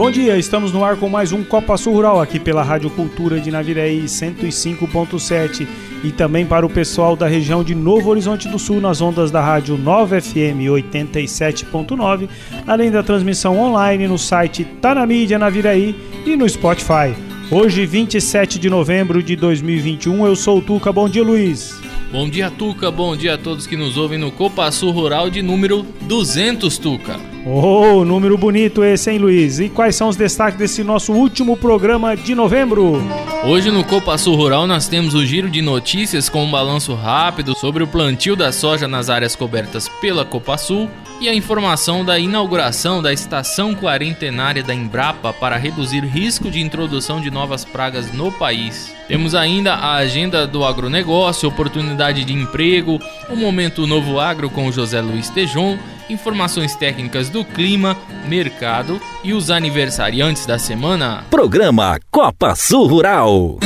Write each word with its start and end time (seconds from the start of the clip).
Bom 0.00 0.10
dia, 0.10 0.38
estamos 0.38 0.72
no 0.72 0.82
ar 0.82 0.96
com 0.96 1.10
mais 1.10 1.30
um 1.30 1.44
Copa 1.44 1.76
Sul 1.76 1.92
Rural 1.92 2.22
aqui 2.22 2.40
pela 2.40 2.62
Rádio 2.62 2.88
Cultura 2.88 3.38
de 3.38 3.50
Navirei 3.50 4.04
105.7 4.04 5.68
e 6.02 6.10
também 6.10 6.46
para 6.46 6.64
o 6.64 6.70
pessoal 6.70 7.14
da 7.14 7.26
região 7.26 7.62
de 7.62 7.74
Novo 7.74 8.08
Horizonte 8.08 8.48
do 8.48 8.58
Sul 8.58 8.80
nas 8.80 9.02
ondas 9.02 9.30
da 9.30 9.42
Rádio 9.42 9.76
9 9.76 10.18
FM 10.22 10.64
87.9, 10.70 12.30
além 12.66 12.90
da 12.90 13.02
transmissão 13.02 13.60
online 13.60 14.08
no 14.08 14.16
site 14.16 14.64
Tá 14.80 14.94
na 14.94 15.06
Mídia 15.06 15.38
Naviraí 15.38 15.94
e 16.24 16.34
no 16.34 16.48
Spotify. 16.48 17.14
Hoje, 17.50 17.84
27 17.84 18.58
de 18.58 18.70
novembro 18.70 19.22
de 19.22 19.36
2021, 19.36 20.24
eu 20.24 20.34
sou 20.34 20.60
o 20.60 20.62
Tuca. 20.62 20.90
Bom 20.90 21.10
dia, 21.10 21.22
Luiz. 21.22 21.78
Bom 22.10 22.26
dia, 22.26 22.50
Tuca. 22.50 22.90
Bom 22.90 23.14
dia 23.14 23.34
a 23.34 23.38
todos 23.38 23.66
que 23.66 23.76
nos 23.76 23.98
ouvem 23.98 24.18
no 24.18 24.32
Copa 24.32 24.72
Sul 24.72 24.92
Rural 24.92 25.28
de 25.28 25.42
número 25.42 25.84
200, 26.08 26.78
Tuca. 26.78 27.29
Oh, 27.44 28.04
número 28.04 28.36
bonito 28.36 28.84
esse, 28.84 29.10
hein, 29.10 29.18
Luiz? 29.18 29.60
E 29.60 29.70
quais 29.70 29.96
são 29.96 30.08
os 30.08 30.16
destaques 30.16 30.58
desse 30.58 30.84
nosso 30.84 31.14
último 31.14 31.56
programa 31.56 32.14
de 32.14 32.34
novembro? 32.34 33.02
Hoje 33.44 33.70
no 33.70 33.82
Copa 33.82 34.18
Sul 34.18 34.36
Rural 34.36 34.66
nós 34.66 34.86
temos 34.86 35.14
o 35.14 35.24
giro 35.24 35.48
de 35.48 35.62
notícias 35.62 36.28
com 36.28 36.44
um 36.44 36.50
balanço 36.50 36.92
rápido 36.94 37.56
sobre 37.56 37.82
o 37.82 37.86
plantio 37.86 38.36
da 38.36 38.52
soja 38.52 38.86
nas 38.86 39.08
áreas 39.08 39.34
cobertas 39.34 39.88
pela 39.88 40.22
Copa 40.22 40.58
Sul 40.58 40.90
e 41.18 41.30
a 41.30 41.34
informação 41.34 42.04
da 42.04 42.18
inauguração 42.18 43.00
da 43.00 43.10
estação 43.10 43.74
quarentenária 43.74 44.62
da 44.62 44.74
Embrapa 44.74 45.32
para 45.32 45.56
reduzir 45.56 46.04
risco 46.04 46.50
de 46.50 46.60
introdução 46.60 47.22
de 47.22 47.30
novas 47.30 47.64
pragas 47.64 48.12
no 48.12 48.30
país. 48.30 48.94
Temos 49.08 49.34
ainda 49.34 49.74
a 49.74 49.94
agenda 49.94 50.46
do 50.46 50.62
agronegócio, 50.62 51.48
oportunidade 51.48 52.22
de 52.22 52.34
emprego, 52.34 53.00
o 53.30 53.36
momento 53.36 53.86
novo 53.86 54.20
agro 54.20 54.50
com 54.50 54.70
José 54.70 55.00
Luiz 55.00 55.30
Tejon 55.30 55.78
informações 56.10 56.74
técnicas 56.74 57.28
do 57.28 57.44
clima, 57.44 57.96
mercado 58.28 59.00
e 59.22 59.32
os 59.32 59.50
aniversariantes 59.50 60.46
da 60.46 60.58
semana. 60.58 61.24
Programa 61.30 61.98
Copa 62.10 62.54
Sul 62.54 62.86
Rural. 62.86 63.58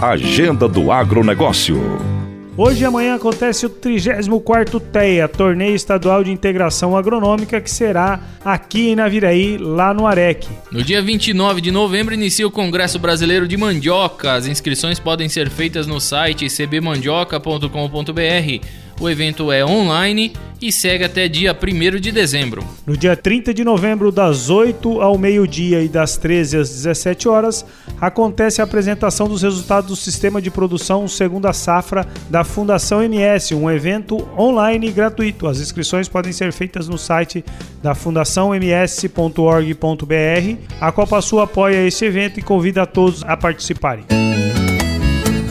Agenda 0.00 0.68
do 0.68 0.90
Agronegócio. 0.90 2.12
Hoje 2.54 2.82
e 2.82 2.84
amanhã 2.84 3.14
acontece 3.14 3.64
o 3.64 3.70
34º 3.70 4.78
TEA, 4.78 5.26
Torneio 5.26 5.74
Estadual 5.74 6.22
de 6.22 6.30
Integração 6.30 6.94
Agronômica, 6.94 7.58
que 7.62 7.70
será 7.70 8.20
aqui 8.44 8.90
em 8.90 8.96
Naviraí, 8.96 9.56
lá 9.56 9.94
no 9.94 10.06
Arec. 10.06 10.46
No 10.70 10.84
dia 10.84 11.00
29 11.00 11.62
de 11.62 11.70
novembro 11.70 12.12
inicia 12.12 12.46
o 12.46 12.50
Congresso 12.50 12.98
Brasileiro 12.98 13.48
de 13.48 13.56
Mandioca. 13.56 14.34
As 14.34 14.46
inscrições 14.46 14.98
podem 14.98 15.30
ser 15.30 15.48
feitas 15.48 15.86
no 15.86 15.98
site 15.98 16.50
cbmandioca.com.br 16.50 18.81
o 19.00 19.08
evento 19.08 19.50
é 19.50 19.64
online 19.64 20.32
e 20.62 20.70
segue 20.70 21.04
até 21.04 21.28
dia 21.28 21.52
1 21.52 21.98
de 21.98 22.12
dezembro. 22.12 22.64
No 22.86 22.96
dia 22.96 23.16
30 23.16 23.52
de 23.52 23.64
novembro, 23.64 24.12
das 24.12 24.48
8 24.48 25.00
ao 25.00 25.18
meio-dia 25.18 25.82
e 25.82 25.88
das 25.88 26.16
13 26.16 26.58
às 26.58 26.70
17 26.70 27.28
horas, 27.28 27.66
acontece 28.00 28.60
a 28.60 28.64
apresentação 28.64 29.28
dos 29.28 29.42
resultados 29.42 29.90
do 29.90 29.96
Sistema 29.96 30.40
de 30.40 30.50
Produção 30.50 31.08
Segunda 31.08 31.52
Safra 31.52 32.06
da 32.30 32.44
Fundação 32.44 33.02
MS, 33.02 33.54
um 33.54 33.68
evento 33.68 34.28
online 34.38 34.92
gratuito. 34.92 35.48
As 35.48 35.58
inscrições 35.58 36.08
podem 36.08 36.32
ser 36.32 36.52
feitas 36.52 36.88
no 36.88 36.96
site 36.96 37.44
da 37.82 37.94
fundaçãoms.org.br. 37.94 40.56
A 40.80 40.92
Copa 40.92 41.20
Sul 41.20 41.40
apoia 41.40 41.86
esse 41.86 42.04
evento 42.04 42.38
e 42.38 42.42
convida 42.42 42.82
a 42.82 42.86
todos 42.86 43.24
a 43.24 43.36
participarem. 43.36 44.31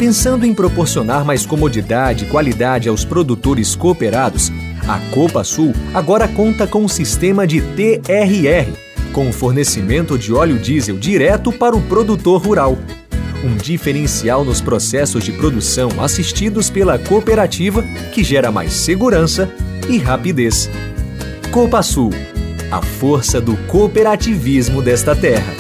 Pensando 0.02 0.48
em 0.48 0.52
proporcionar 0.52 1.24
mais 1.24 1.46
comodidade 1.46 2.26
e 2.26 2.28
qualidade 2.28 2.90
aos 2.90 3.06
produtores 3.06 3.76
cooperados, 3.76 4.52
a 4.88 4.98
Copa 5.14 5.44
Sul 5.44 5.76
agora 5.94 6.28
conta 6.28 6.66
com 6.66 6.84
um 6.84 6.88
sistema 6.88 7.46
de 7.46 7.62
TRR, 7.62 8.74
com 9.14 9.32
fornecimento 9.32 10.18
de 10.18 10.34
óleo 10.34 10.58
diesel 10.58 10.98
direto 10.98 11.52
para 11.52 11.76
o 11.76 11.82
produtor 11.84 12.42
rural. 12.42 12.80
Um 13.44 13.56
diferencial 13.56 14.44
nos 14.44 14.60
processos 14.60 15.24
de 15.24 15.34
produção 15.34 15.90
assistidos 16.00 16.72
pela 16.72 16.98
cooperativa 16.98 17.84
que 18.12 18.24
gera 18.24 18.52
mais 18.52 18.74
segurança 18.74 19.54
e 19.88 20.00
rapidez. 20.00 20.68
Copa 21.52 21.84
Sul, 21.84 22.10
a 22.72 22.82
força 22.82 23.40
do 23.40 23.56
cooperativismo 23.68 24.82
desta 24.82 25.16
terra. 25.16 25.54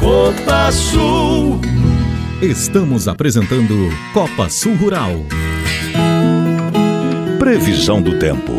Copa 0.00 0.72
Sul. 0.72 1.60
Estamos 2.42 3.06
apresentando 3.06 3.88
Copa 4.12 4.48
Sul 4.48 4.74
Rural. 4.74 5.12
Previsão 7.38 8.02
do 8.02 8.18
tempo. 8.18 8.50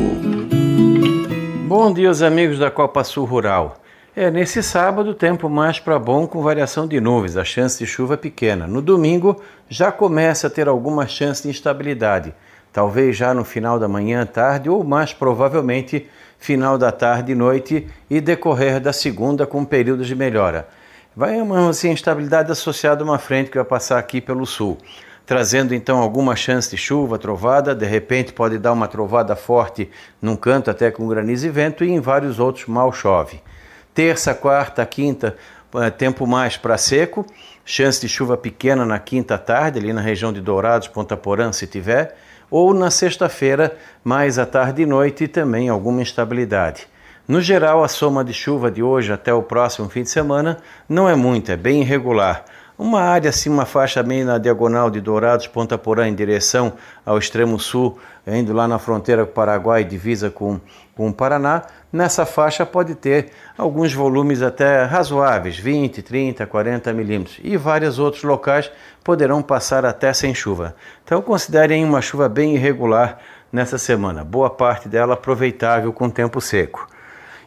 Bom 1.68 1.94
dia, 1.94 2.10
os 2.10 2.22
amigos 2.22 2.58
da 2.58 2.72
Copa 2.72 3.04
Sul 3.04 3.26
Rural. 3.26 3.84
É, 4.16 4.32
nesse 4.32 4.64
sábado, 4.64 5.14
tempo 5.14 5.50
mais 5.50 5.82
para 5.82 6.00
bom 6.00 6.26
com 6.26 6.42
variação 6.42 6.88
de 6.88 7.02
nuvens, 7.02 7.36
a 7.36 7.44
chance 7.44 7.78
de 7.78 7.86
chuva 7.86 8.14
é 8.14 8.18
pequena. 8.18 8.66
No 8.68 8.82
domingo, 8.82 9.42
já 9.68 9.92
começa 9.92 10.48
a 10.48 10.50
ter 10.50 10.70
alguma 10.70 11.06
chance 11.06 11.44
de 11.44 11.50
instabilidade, 11.50 12.34
talvez 12.72 13.18
já 13.18 13.34
no 13.34 13.44
final 13.44 13.78
da 13.78 13.90
manhã, 13.90 14.26
tarde 14.26 14.70
ou 14.70 14.82
mais 14.82 15.12
provavelmente 15.12 16.08
final 16.40 16.78
da 16.78 16.90
tarde 16.90 17.34
e 17.34 17.36
noite 17.36 17.86
e 18.10 18.22
decorrer 18.22 18.80
da 18.80 18.94
segunda 18.94 19.46
com 19.46 19.66
períodos 19.66 20.08
de 20.08 20.16
melhora. 20.16 20.70
Vai 21.16 21.40
uma 21.40 21.70
assim, 21.70 21.92
instabilidade 21.92 22.52
associada 22.52 23.04
a 23.04 23.06
uma 23.06 23.20
frente 23.20 23.52
que 23.52 23.58
vai 23.58 23.66
passar 23.66 24.00
aqui 24.00 24.20
pelo 24.20 24.48
sul, 24.48 24.80
trazendo 25.28 25.76
então 25.76 26.00
alguma 26.00 26.36
chance 26.36 26.72
de 26.72 26.78
chuva, 26.78 27.20
trovada, 27.20 27.76
de 27.76 27.86
repente 27.86 28.34
pode 28.34 28.58
dar 28.58 28.74
uma 28.74 28.88
trovada 28.88 29.36
forte 29.36 29.92
num 30.20 30.36
canto 30.36 30.72
até 30.72 30.90
com 30.90 31.08
granizo 31.08 31.46
e 31.46 31.52
vento 31.52 31.84
e 31.84 31.92
em 31.92 32.00
vários 32.00 32.40
outros 32.40 32.66
mal 32.66 32.92
chove. 32.92 33.40
Terça, 33.94 34.34
quarta, 34.34 34.84
quinta, 34.88 35.38
eh, 35.76 35.92
tempo 35.92 36.26
mais 36.26 36.58
para 36.58 36.80
seco, 36.80 37.24
chance 37.64 38.02
de 38.02 38.10
chuva 38.10 38.36
pequena 38.36 38.84
na 38.84 38.98
quinta 38.98 39.38
tarde, 39.38 39.78
ali 39.78 39.94
na 39.94 40.02
região 40.02 40.34
de 40.34 40.42
Dourados, 40.42 40.88
Ponta 40.88 41.16
Porã, 41.16 41.52
se 41.54 41.68
tiver, 41.68 42.18
ou 42.50 42.74
na 42.74 42.90
sexta-feira, 42.90 43.78
mais 44.04 44.40
à 44.40 44.48
tarde 44.48 44.82
e 44.82 44.86
noite, 44.88 45.26
e 45.26 45.28
também 45.28 45.70
alguma 45.70 46.02
instabilidade. 46.02 46.88
No 47.26 47.40
geral, 47.40 47.82
a 47.82 47.88
soma 47.88 48.22
de 48.22 48.34
chuva 48.34 48.70
de 48.70 48.84
hoje 48.84 49.14
até 49.14 49.34
o 49.34 49.42
próximo 49.42 49.88
fim 49.88 50.04
de 50.04 50.10
semana 50.10 50.58
não 50.90 51.08
é 51.08 51.16
muito, 51.16 51.54
é 51.54 51.56
bem 51.56 51.80
irregular. 51.80 52.44
Uma 52.78 53.00
área 53.00 53.30
assim, 53.30 53.50
uma 53.50 53.66
faixa 53.66 54.04
bem 54.04 54.26
na 54.26 54.38
diagonal 54.38 54.90
de 54.90 55.00
Dourados, 55.00 55.48
Ponta 55.48 55.78
Porã, 55.78 56.06
em 56.06 56.14
direção 56.14 56.74
ao 57.06 57.18
extremo 57.18 57.58
sul, 57.58 57.98
indo 58.28 58.52
lá 58.52 58.68
na 58.68 58.78
fronteira 58.78 59.24
com 59.24 59.32
o 59.32 59.34
Paraguai, 59.34 59.86
divisa 59.86 60.30
com, 60.30 60.60
com 60.98 61.08
o 61.08 61.14
Paraná. 61.14 61.62
Nessa 61.94 62.26
faixa 62.26 62.66
pode 62.66 62.94
ter 62.94 63.30
alguns 63.58 63.94
volumes 63.94 64.42
até 64.42 64.84
razoáveis, 64.84 65.58
20, 65.58 66.02
30, 66.02 66.46
40 66.46 66.92
milímetros. 66.92 67.40
E 67.42 67.56
vários 67.56 68.00
outros 68.00 68.24
locais 68.24 68.70
poderão 69.02 69.42
passar 69.42 69.86
até 69.86 70.12
sem 70.12 70.36
chuva. 70.36 70.76
Então 71.06 71.22
considerem 71.22 71.86
uma 71.86 72.02
chuva 72.02 72.28
bem 72.28 72.56
irregular 72.56 73.18
nessa 73.50 73.78
semana. 73.78 74.26
Boa 74.26 74.50
parte 74.50 74.90
dela 74.90 75.14
aproveitável 75.14 75.94
com 75.94 76.10
tempo 76.10 76.42
seco. 76.42 76.92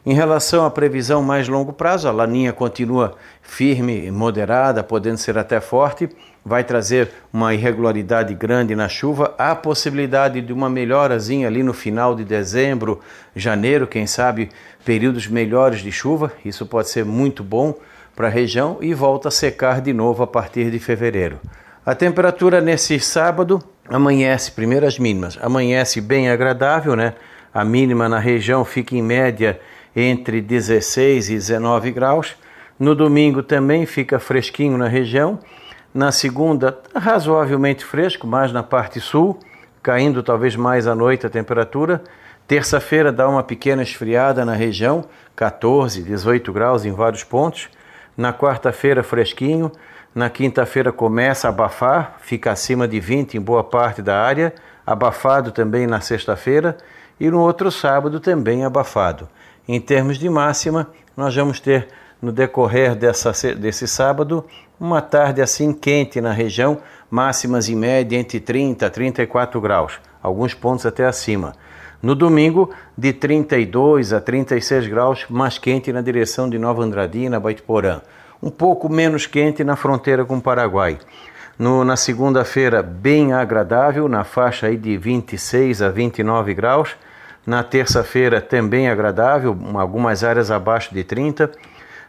Em 0.06 0.14
relação 0.14 0.64
à 0.64 0.70
previsão 0.70 1.20
mais 1.20 1.48
longo 1.48 1.72
prazo, 1.72 2.06
a 2.06 2.12
laninha 2.12 2.52
continua 2.52 3.16
firme, 3.42 4.08
moderada, 4.08 4.84
podendo 4.84 5.18
ser 5.18 5.36
até 5.36 5.60
forte, 5.60 6.08
vai 6.44 6.62
trazer 6.62 7.10
uma 7.32 7.52
irregularidade 7.52 8.32
grande 8.32 8.76
na 8.76 8.88
chuva, 8.88 9.34
há 9.36 9.52
possibilidade 9.52 10.40
de 10.40 10.52
uma 10.52 10.70
melhorazinha 10.70 11.48
ali 11.48 11.60
no 11.60 11.72
final 11.72 12.14
de 12.14 12.22
dezembro, 12.22 13.00
janeiro, 13.34 13.84
quem 13.84 14.06
sabe, 14.06 14.48
períodos 14.84 15.26
melhores 15.26 15.80
de 15.80 15.90
chuva, 15.90 16.30
isso 16.44 16.64
pode 16.66 16.88
ser 16.88 17.04
muito 17.04 17.42
bom 17.42 17.74
para 18.14 18.28
a 18.28 18.30
região 18.30 18.78
e 18.80 18.94
volta 18.94 19.26
a 19.26 19.32
secar 19.32 19.80
de 19.80 19.92
novo 19.92 20.22
a 20.22 20.26
partir 20.28 20.70
de 20.70 20.78
fevereiro. 20.78 21.40
A 21.84 21.96
temperatura 21.96 22.60
nesse 22.60 23.00
sábado 23.00 23.60
amanhece, 23.88 24.52
primeiras 24.52 25.00
mínimas, 25.00 25.36
amanhece 25.42 26.00
bem 26.00 26.30
agradável, 26.30 26.94
né? 26.94 27.14
A 27.52 27.64
mínima 27.64 28.08
na 28.08 28.20
região 28.20 28.64
fica 28.64 28.94
em 28.94 29.02
média 29.02 29.58
entre 29.96 30.42
16 30.42 31.30
e 31.30 31.34
19 31.34 31.90
graus. 31.90 32.36
No 32.78 32.94
domingo 32.94 33.42
também 33.42 33.86
fica 33.86 34.18
fresquinho 34.18 34.76
na 34.76 34.86
região. 34.86 35.38
Na 35.94 36.12
segunda, 36.12 36.78
razoavelmente 36.94 37.82
fresco, 37.82 38.26
mais 38.26 38.52
na 38.52 38.62
parte 38.62 39.00
sul. 39.00 39.40
caindo 39.82 40.22
talvez 40.22 40.54
mais 40.56 40.86
à 40.86 40.94
noite 40.94 41.26
a 41.26 41.30
temperatura. 41.30 42.02
Terça-feira 42.46 43.10
dá 43.10 43.28
uma 43.28 43.42
pequena 43.42 43.82
esfriada 43.82 44.44
na 44.44 44.52
região, 44.52 45.04
14, 45.34 46.02
18 46.02 46.52
graus 46.52 46.84
em 46.84 46.92
vários 46.92 47.24
pontos. 47.24 47.68
Na 48.16 48.32
quarta-feira, 48.32 49.02
fresquinho. 49.02 49.72
Na 50.14 50.28
quinta-feira 50.28 50.92
começa 50.92 51.46
a 51.46 51.50
abafar, 51.50 52.16
fica 52.20 52.50
acima 52.50 52.88
de 52.88 52.98
20 52.98 53.36
em 53.36 53.40
boa 53.40 53.62
parte 53.62 54.02
da 54.02 54.20
área, 54.20 54.54
abafado 54.86 55.52
também 55.52 55.86
na 55.86 56.00
sexta-feira 56.00 56.76
e 57.20 57.30
no 57.30 57.40
outro 57.40 57.70
sábado 57.70 58.18
também 58.18 58.64
abafado. 58.64 59.28
Em 59.68 59.80
termos 59.80 60.18
de 60.18 60.28
máxima, 60.28 60.88
nós 61.16 61.34
vamos 61.34 61.58
ter 61.58 61.88
no 62.20 62.30
decorrer 62.30 62.94
dessa, 62.94 63.32
desse 63.54 63.86
sábado 63.86 64.44
uma 64.78 65.00
tarde 65.00 65.40
assim 65.40 65.72
quente 65.72 66.20
na 66.20 66.32
região, 66.32 66.78
máximas 67.10 67.68
em 67.68 67.74
média 67.74 68.16
entre 68.16 68.38
30 68.38 68.86
a 68.86 68.90
34 68.90 69.60
graus, 69.60 69.98
alguns 70.22 70.54
pontos 70.54 70.86
até 70.86 71.06
acima. 71.06 71.54
No 72.02 72.14
domingo, 72.14 72.70
de 72.96 73.12
32 73.12 74.12
a 74.12 74.20
36 74.20 74.86
graus, 74.86 75.26
mais 75.30 75.58
quente 75.58 75.92
na 75.92 76.02
direção 76.02 76.48
de 76.48 76.58
Nova 76.58 76.82
Andradina, 76.82 77.40
Baitiporã. 77.40 78.00
Um 78.42 78.50
pouco 78.50 78.88
menos 78.88 79.26
quente 79.26 79.64
na 79.64 79.76
fronteira 79.76 80.24
com 80.24 80.36
o 80.36 80.42
Paraguai. 80.42 80.98
No, 81.58 81.84
na 81.84 81.96
segunda-feira, 81.96 82.82
bem 82.82 83.32
agradável, 83.32 84.08
na 84.08 84.24
faixa 84.24 84.66
aí 84.66 84.76
de 84.76 84.96
26 84.98 85.80
a 85.80 85.88
29 85.88 86.52
graus. 86.52 86.94
Na 87.46 87.62
terça-feira, 87.62 88.40
também 88.40 88.88
agradável, 88.88 89.56
algumas 89.74 90.24
áreas 90.24 90.50
abaixo 90.50 90.92
de 90.92 91.04
30. 91.04 91.52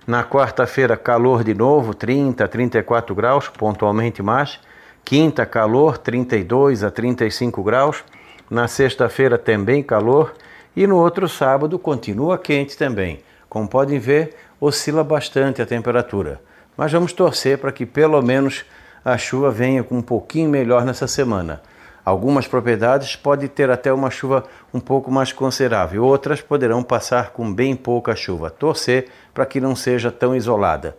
Na 0.08 0.24
quarta-feira, 0.24 0.98
calor 0.98 1.44
de 1.44 1.54
novo, 1.54 1.94
30 1.94 2.44
a 2.44 2.48
34 2.48 3.14
graus, 3.14 3.48
pontualmente 3.48 4.24
mais. 4.24 4.60
Quinta, 5.06 5.46
calor, 5.46 6.00
32 6.00 6.84
a 6.84 6.90
35 6.90 7.62
graus. 7.62 8.04
Na 8.50 8.68
sexta-feira, 8.68 9.38
também 9.38 9.84
calor. 9.84 10.34
E 10.76 10.88
no 10.88 10.98
outro 10.98 11.30
sábado, 11.30 11.78
continua 11.78 12.40
quente 12.40 12.76
também. 12.76 13.20
Como 13.48 13.68
podem 13.68 14.00
ver, 14.00 14.36
oscila 14.60 15.04
bastante 15.04 15.62
a 15.62 15.68
temperatura. 15.68 16.42
Mas 16.76 16.92
vamos 16.92 17.14
torcer 17.14 17.60
para 17.60 17.72
que 17.72 17.86
pelo 17.86 18.22
menos 18.24 18.66
a 19.06 19.18
chuva 19.20 19.52
venha 19.52 19.84
com 19.84 19.98
um 20.00 20.02
pouquinho 20.02 20.50
melhor 20.50 20.84
nessa 20.84 21.08
semana. 21.08 21.62
Algumas 22.08 22.48
propriedades 22.48 23.18
podem 23.18 23.50
ter 23.50 23.70
até 23.70 23.92
uma 23.92 24.10
chuva 24.10 24.46
um 24.74 24.80
pouco 24.80 25.12
mais 25.12 25.34
considerável, 25.34 26.06
outras 26.06 26.40
poderão 26.40 26.82
passar 26.82 27.32
com 27.32 27.54
bem 27.54 27.76
pouca 27.76 28.16
chuva. 28.16 28.50
Torcer 28.50 29.08
para 29.34 29.46
que 29.46 29.60
não 29.60 29.76
seja 29.76 30.10
tão 30.10 30.34
isolada. 30.34 30.96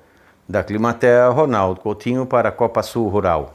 Da 0.47 0.63
Climatea, 0.63 1.27
Ronaldo 1.31 1.81
Coutinho 1.81 2.27
para 2.27 2.51
a 2.51 2.53
Copa 2.53 2.83
Sul 2.83 3.09
Rural. 3.09 3.55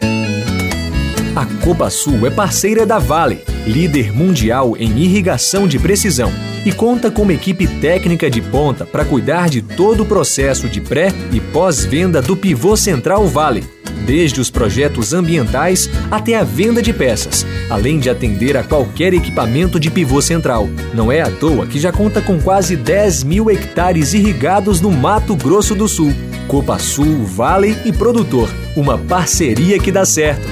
A 1.36 1.64
Copa 1.64 1.92
Sul 1.92 2.26
é 2.26 2.32
parceira 2.32 2.88
da 2.88 2.98
Vale, 2.98 3.46
líder 3.68 4.12
mundial 4.12 4.76
em 4.76 4.98
irrigação 4.98 5.68
de 5.68 5.78
precisão, 5.78 6.32
e 6.66 6.72
conta 6.72 7.12
com 7.12 7.24
uma 7.24 7.34
equipe 7.34 7.68
técnica 7.68 8.30
de 8.30 8.42
ponta 8.42 8.86
para 8.86 9.06
cuidar 9.06 9.50
de 9.50 9.62
todo 9.62 10.04
o 10.04 10.06
processo 10.06 10.68
de 10.70 10.82
pré 10.82 11.10
e 11.32 11.40
pós-venda 11.40 12.22
do 12.22 12.36
pivô 12.36 12.76
central 12.76 13.28
Vale 13.28 13.64
desde 14.06 14.40
os 14.40 14.50
projetos 14.50 15.14
ambientais 15.14 15.90
até 16.12 16.36
a 16.36 16.44
venda 16.44 16.82
de 16.82 16.94
peças, 16.94 17.46
além 17.70 18.00
de 18.00 18.10
atender 18.10 18.56
a 18.58 18.64
qualquer 18.64 19.14
equipamento 19.14 19.80
de 19.80 19.90
pivô 19.90 20.22
central. 20.22 20.68
Não 20.94 21.12
é 21.12 21.22
à 21.22 21.32
toa 21.32 21.66
que 21.66 21.80
já 21.80 21.92
conta 21.92 22.22
com 22.22 22.40
quase 22.40 22.76
10 22.76 23.24
mil 23.24 23.50
hectares 23.50 24.14
irrigados 24.14 24.82
no 24.82 24.92
Mato 24.92 25.36
Grosso 25.36 25.76
do 25.76 25.88
Sul. 25.88 26.14
Copa 26.48 26.78
Sul, 26.78 27.24
Vale 27.24 27.78
e 27.86 27.92
Produtor, 27.92 28.50
uma 28.76 28.98
parceria 28.98 29.80
que 29.80 29.92
dá 29.92 30.06
certo. 30.06 30.48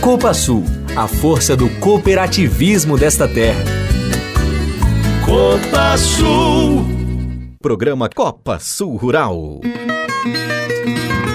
Copa 0.00 0.34
Sul, 0.34 0.64
a 0.94 1.06
força 1.06 1.56
do 1.56 1.68
cooperativismo 1.80 2.98
desta 2.98 3.28
terra. 3.28 3.85
Copa 5.36 5.98
Sul. 5.98 6.82
Programa 7.60 8.08
Copa 8.08 8.58
Sul 8.58 8.96
Rural. 8.96 9.60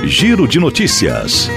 Giro 0.08 0.48
de 0.48 0.60
notícias. 0.60 1.48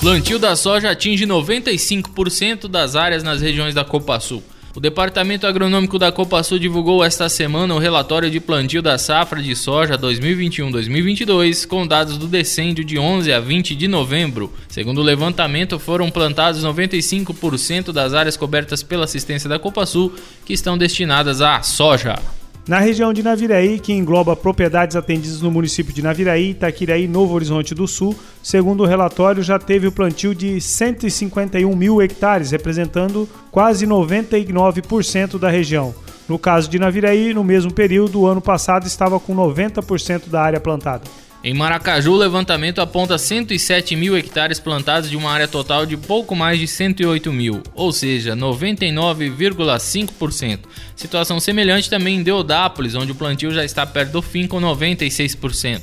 Plantio 0.00 0.38
da 0.38 0.56
soja 0.56 0.90
atinge 0.90 1.26
95% 1.26 2.66
das 2.66 2.96
áreas 2.96 3.22
nas 3.22 3.42
regiões 3.42 3.74
da 3.74 3.84
Copa 3.84 4.18
Sul. 4.20 4.42
O 4.74 4.80
Departamento 4.80 5.46
Agronômico 5.46 5.98
da 5.98 6.10
Copa 6.10 6.42
Sul 6.42 6.58
divulgou 6.58 7.04
esta 7.04 7.28
semana 7.28 7.74
o 7.74 7.78
relatório 7.78 8.30
de 8.30 8.40
plantio 8.40 8.80
da 8.80 8.96
safra 8.96 9.42
de 9.42 9.54
soja 9.54 9.98
2021-2022, 9.98 11.66
com 11.66 11.86
dados 11.86 12.16
do 12.16 12.26
decêndio 12.26 12.82
de 12.82 12.98
11 12.98 13.30
a 13.34 13.38
20 13.38 13.76
de 13.76 13.86
novembro. 13.86 14.50
Segundo 14.68 15.02
o 15.02 15.04
levantamento, 15.04 15.78
foram 15.78 16.10
plantados 16.10 16.64
95% 16.64 17.92
das 17.92 18.14
áreas 18.14 18.34
cobertas 18.34 18.82
pela 18.82 19.04
assistência 19.04 19.46
da 19.46 19.58
Copa 19.58 19.84
Sul, 19.84 20.14
que 20.46 20.54
estão 20.54 20.78
destinadas 20.78 21.42
à 21.42 21.60
soja. 21.60 22.18
Na 22.66 22.78
região 22.78 23.12
de 23.12 23.24
Naviraí, 23.24 23.80
que 23.80 23.92
engloba 23.92 24.36
propriedades 24.36 24.94
atendidas 24.94 25.42
no 25.42 25.50
município 25.50 25.92
de 25.92 26.00
Naviraí, 26.00 26.50
Itaquiraí 26.50 27.04
e 27.04 27.08
Novo 27.08 27.34
Horizonte 27.34 27.74
do 27.74 27.88
Sul, 27.88 28.14
segundo 28.40 28.84
o 28.84 28.86
relatório, 28.86 29.42
já 29.42 29.58
teve 29.58 29.88
o 29.88 29.92
plantio 29.92 30.32
de 30.32 30.60
151 30.60 31.74
mil 31.74 32.00
hectares, 32.00 32.52
representando 32.52 33.28
quase 33.50 33.84
99% 33.84 35.40
da 35.40 35.50
região. 35.50 35.92
No 36.28 36.38
caso 36.38 36.70
de 36.70 36.78
Naviraí, 36.78 37.34
no 37.34 37.42
mesmo 37.42 37.72
período, 37.72 38.20
o 38.20 38.26
ano 38.28 38.40
passado 38.40 38.86
estava 38.86 39.18
com 39.18 39.34
90% 39.34 40.28
da 40.28 40.40
área 40.40 40.60
plantada. 40.60 41.02
Em 41.44 41.52
Maracaju, 41.52 42.12
o 42.12 42.16
levantamento 42.16 42.80
aponta 42.80 43.18
107 43.18 43.96
mil 43.96 44.16
hectares 44.16 44.60
plantados 44.60 45.10
de 45.10 45.16
uma 45.16 45.32
área 45.32 45.48
total 45.48 45.84
de 45.84 45.96
pouco 45.96 46.36
mais 46.36 46.60
de 46.60 46.68
108 46.68 47.32
mil, 47.32 47.60
ou 47.74 47.90
seja, 47.90 48.36
99,5%. 48.36 50.60
Situação 50.94 51.40
semelhante 51.40 51.90
também 51.90 52.18
em 52.18 52.22
Deodápolis, 52.22 52.94
onde 52.94 53.10
o 53.10 53.16
plantio 53.16 53.50
já 53.50 53.64
está 53.64 53.84
perto 53.84 54.12
do 54.12 54.22
fim 54.22 54.46
com 54.46 54.60
96%. 54.60 55.80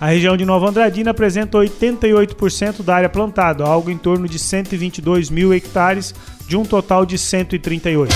A 0.00 0.06
região 0.06 0.36
de 0.36 0.44
Nova 0.44 0.68
Andradina 0.68 1.10
apresenta 1.10 1.58
88% 1.58 2.84
da 2.84 2.94
área 2.94 3.08
plantada, 3.08 3.64
algo 3.64 3.90
em 3.90 3.98
torno 3.98 4.28
de 4.28 4.38
122 4.38 5.28
mil 5.28 5.52
hectares, 5.52 6.14
de 6.46 6.56
um 6.56 6.64
total 6.64 7.04
de 7.04 7.18
138. 7.18 8.14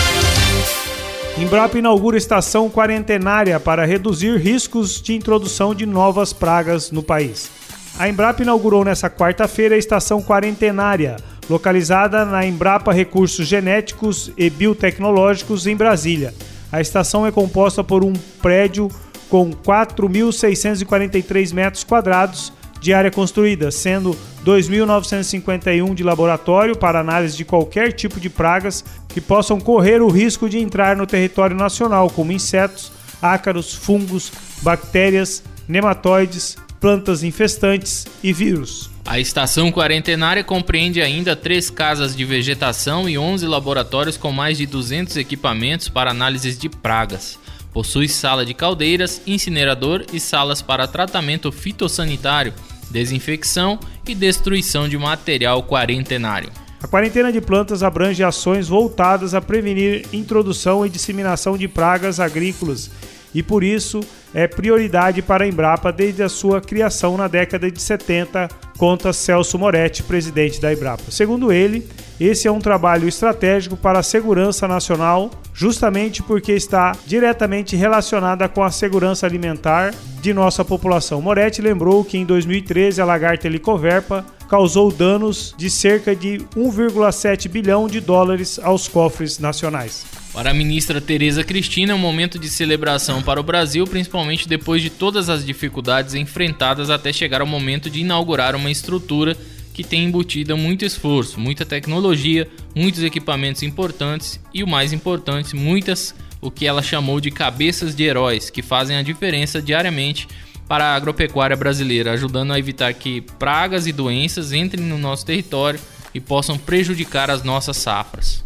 Embrapa 1.37 1.77
inaugura 1.77 2.17
estação 2.17 2.71
quarentenária 2.71 3.59
para 3.59 3.85
reduzir 3.85 4.39
riscos 4.39 5.03
de 5.03 5.15
introdução 5.15 5.75
de 5.75 5.85
novas 5.85 6.33
pragas 6.33 6.93
no 6.93 7.03
país. 7.03 7.51
A 7.99 8.09
Embrapa 8.09 8.43
inaugurou 8.43 8.85
nesta 8.85 9.11
quarta-feira 9.11 9.75
a 9.75 9.79
estação 9.79 10.23
quarentenária, 10.23 11.17
localizada 11.51 12.25
na 12.25 12.47
Embrapa 12.47 12.93
Recursos 12.93 13.49
Genéticos 13.49 14.31
e 14.39 14.49
Biotecnológicos 14.49 15.67
em 15.67 15.75
Brasília. 15.75 16.32
A 16.70 16.81
estação 16.81 17.27
é 17.27 17.32
composta 17.32 17.82
por 17.82 18.05
um 18.05 18.13
prédio 18.41 18.89
com 19.29 19.51
4.643 19.51 21.53
metros 21.53 21.82
quadrados 21.82 22.53
de 22.84 22.93
área 22.93 23.10
construída, 23.10 23.70
sendo 23.70 24.14
2.951 24.44 25.94
de 25.94 26.03
laboratório 26.03 26.76
para 26.76 27.00
análise 27.00 27.34
de 27.34 27.43
qualquer 27.43 27.94
tipo 27.94 28.20
de 28.20 28.29
pragas 28.29 28.84
que 29.08 29.22
possam 29.22 29.58
correr 29.58 30.03
o 30.03 30.10
risco 30.10 30.50
de 30.50 30.58
entrar 30.58 30.94
no 30.94 31.06
território 31.06 31.56
nacional, 31.56 32.10
como 32.10 32.31
insetos, 32.31 32.93
ácaros, 33.22 33.72
fungos, 33.72 34.31
bactérias, 34.60 35.43
nematóides, 35.67 36.58
plantas 36.79 37.22
infestantes 37.22 38.06
e 38.22 38.34
vírus. 38.34 38.91
A 39.06 39.19
estação 39.19 39.72
quarentenária 39.72 40.44
compreende 40.44 41.00
ainda 41.00 41.34
três 41.34 41.70
casas 41.70 42.14
de 42.14 42.22
vegetação 42.22 43.08
e 43.08 43.17
11 43.17 43.46
laboratórios 43.46 44.19
com 44.19 44.31
mais 44.31 44.58
de 44.58 44.67
200 44.67 45.17
equipamentos 45.17 45.88
para 45.88 46.10
análises 46.10 46.58
de 46.58 46.69
pragas. 46.69 47.38
Possui 47.72 48.08
sala 48.08 48.44
de 48.44 48.55
caldeiras, 48.55 49.22
incinerador 49.26 50.05
e 50.12 50.20
salas 50.20 50.62
para 50.62 50.86
tratamento 50.86 51.50
fitossanitário 51.50 52.53
desinfecção 52.94 53.81
e 54.06 54.15
destruição 54.15 54.89
de 54.89 54.96
material 54.96 55.65
quarentenário. 55.65 56.48
A 56.81 56.86
quarentena 56.86 57.32
de 57.32 57.41
plantas 57.41 57.82
abrange 57.82 58.22
ações 58.22 58.69
voltadas 58.69 59.34
a 59.34 59.41
prevenir 59.41 60.06
introdução 60.13 60.86
e 60.86 60.89
disseminação 60.89 61.58
de 61.58 61.67
pragas 61.67 62.20
agrícolas 62.20 62.91
e 63.34 63.43
por 63.43 63.65
isso 63.65 64.01
é 64.32 64.46
prioridade 64.46 65.20
para 65.20 65.44
a 65.44 65.48
Embrapa 65.48 65.91
desde 65.91 66.22
a 66.22 66.29
sua 66.29 66.60
criação 66.60 67.17
na 67.17 67.27
década 67.27 67.69
de 67.69 67.82
70, 67.82 68.48
conta 68.79 69.13
Celso 69.13 69.58
Moretti, 69.58 70.05
presidente 70.05 70.60
da 70.60 70.72
Embrapa. 70.72 71.10
Segundo 71.10 71.53
ele, 71.53 71.89
esse 72.21 72.47
é 72.47 72.51
um 72.51 72.61
trabalho 72.61 73.09
estratégico 73.09 73.77
para 73.77 73.99
a 73.99 74.03
segurança 74.03 74.69
nacional, 74.69 75.31
justamente 75.53 76.23
porque 76.23 76.53
está 76.53 76.97
diretamente 77.06 77.75
relacionada 77.75 78.49
com 78.49 78.63
a 78.63 78.71
segurança 78.71 79.27
alimentar 79.27 79.94
de 80.21 80.33
nossa 80.33 80.65
população. 80.65 81.21
Moretti 81.21 81.61
lembrou 81.61 82.05
que 82.05 82.17
em 82.17 82.25
2013 82.25 83.01
a 83.01 83.05
lagarta 83.05 83.47
Helicoverpa 83.47 84.25
causou 84.49 84.93
danos 84.93 85.55
de 85.59 85.69
cerca 85.69 86.15
de 86.15 86.39
1,7 86.56 87.49
bilhão 87.49 87.89
de 87.89 88.01
dólares 88.01 88.61
aos 88.63 88.87
cofres 88.87 89.39
nacionais. 89.39 90.06
Para 90.33 90.51
a 90.51 90.55
ministra 90.55 91.01
Tereza 91.01 91.44
Cristina, 91.44 91.93
é 91.93 91.94
um 91.94 91.99
momento 91.99 92.39
de 92.39 92.49
celebração 92.49 93.23
para 93.23 93.39
o 93.39 93.43
Brasil, 93.43 93.87
principalmente 93.87 94.49
depois 94.49 94.83
de 94.83 94.91
todas 94.91 95.29
as 95.29 95.44
dificuldades 95.44 96.15
enfrentadas 96.15 96.91
até 96.91 97.13
chegar 97.13 97.41
ao 97.41 97.47
momento 97.47 97.89
de 97.89 98.01
inaugurar 98.01 98.56
uma 98.56 98.71
estrutura 98.71 99.37
que 99.75 99.83
tem 99.83 100.05
embutida 100.05 100.55
muito 100.55 100.85
esforço, 100.85 101.39
muita 101.41 101.67
tecnologia, 101.67 102.49
muitos 102.75 103.03
equipamentos 103.03 103.63
importantes 103.65 104.41
e 104.55 104.63
o 104.63 104.69
mais 104.69 104.93
importante, 104.93 105.57
muitas 105.57 106.15
o 106.41 106.51
que 106.51 106.65
ela 106.65 106.81
chamou 106.81 107.21
de 107.21 107.31
cabeças 107.31 107.95
de 107.95 108.05
heróis 108.05 108.51
que 108.51 108.63
fazem 108.63 108.97
a 108.97 109.03
diferença 109.03 109.61
diariamente 109.61 110.29
para 110.69 110.87
a 110.87 110.95
agropecuária 110.95 111.57
brasileira, 111.57 112.13
ajudando 112.13 112.53
a 112.53 112.59
evitar 112.59 112.95
que 112.95 113.21
pragas 113.21 113.87
e 113.87 113.93
doenças 113.93 114.53
entrem 114.53 114.85
no 114.85 114.97
nosso 114.97 115.27
território 115.27 115.81
e 116.15 116.21
possam 116.21 116.57
prejudicar 116.57 117.29
as 117.29 117.43
nossas 117.43 117.77
safras. 117.77 118.45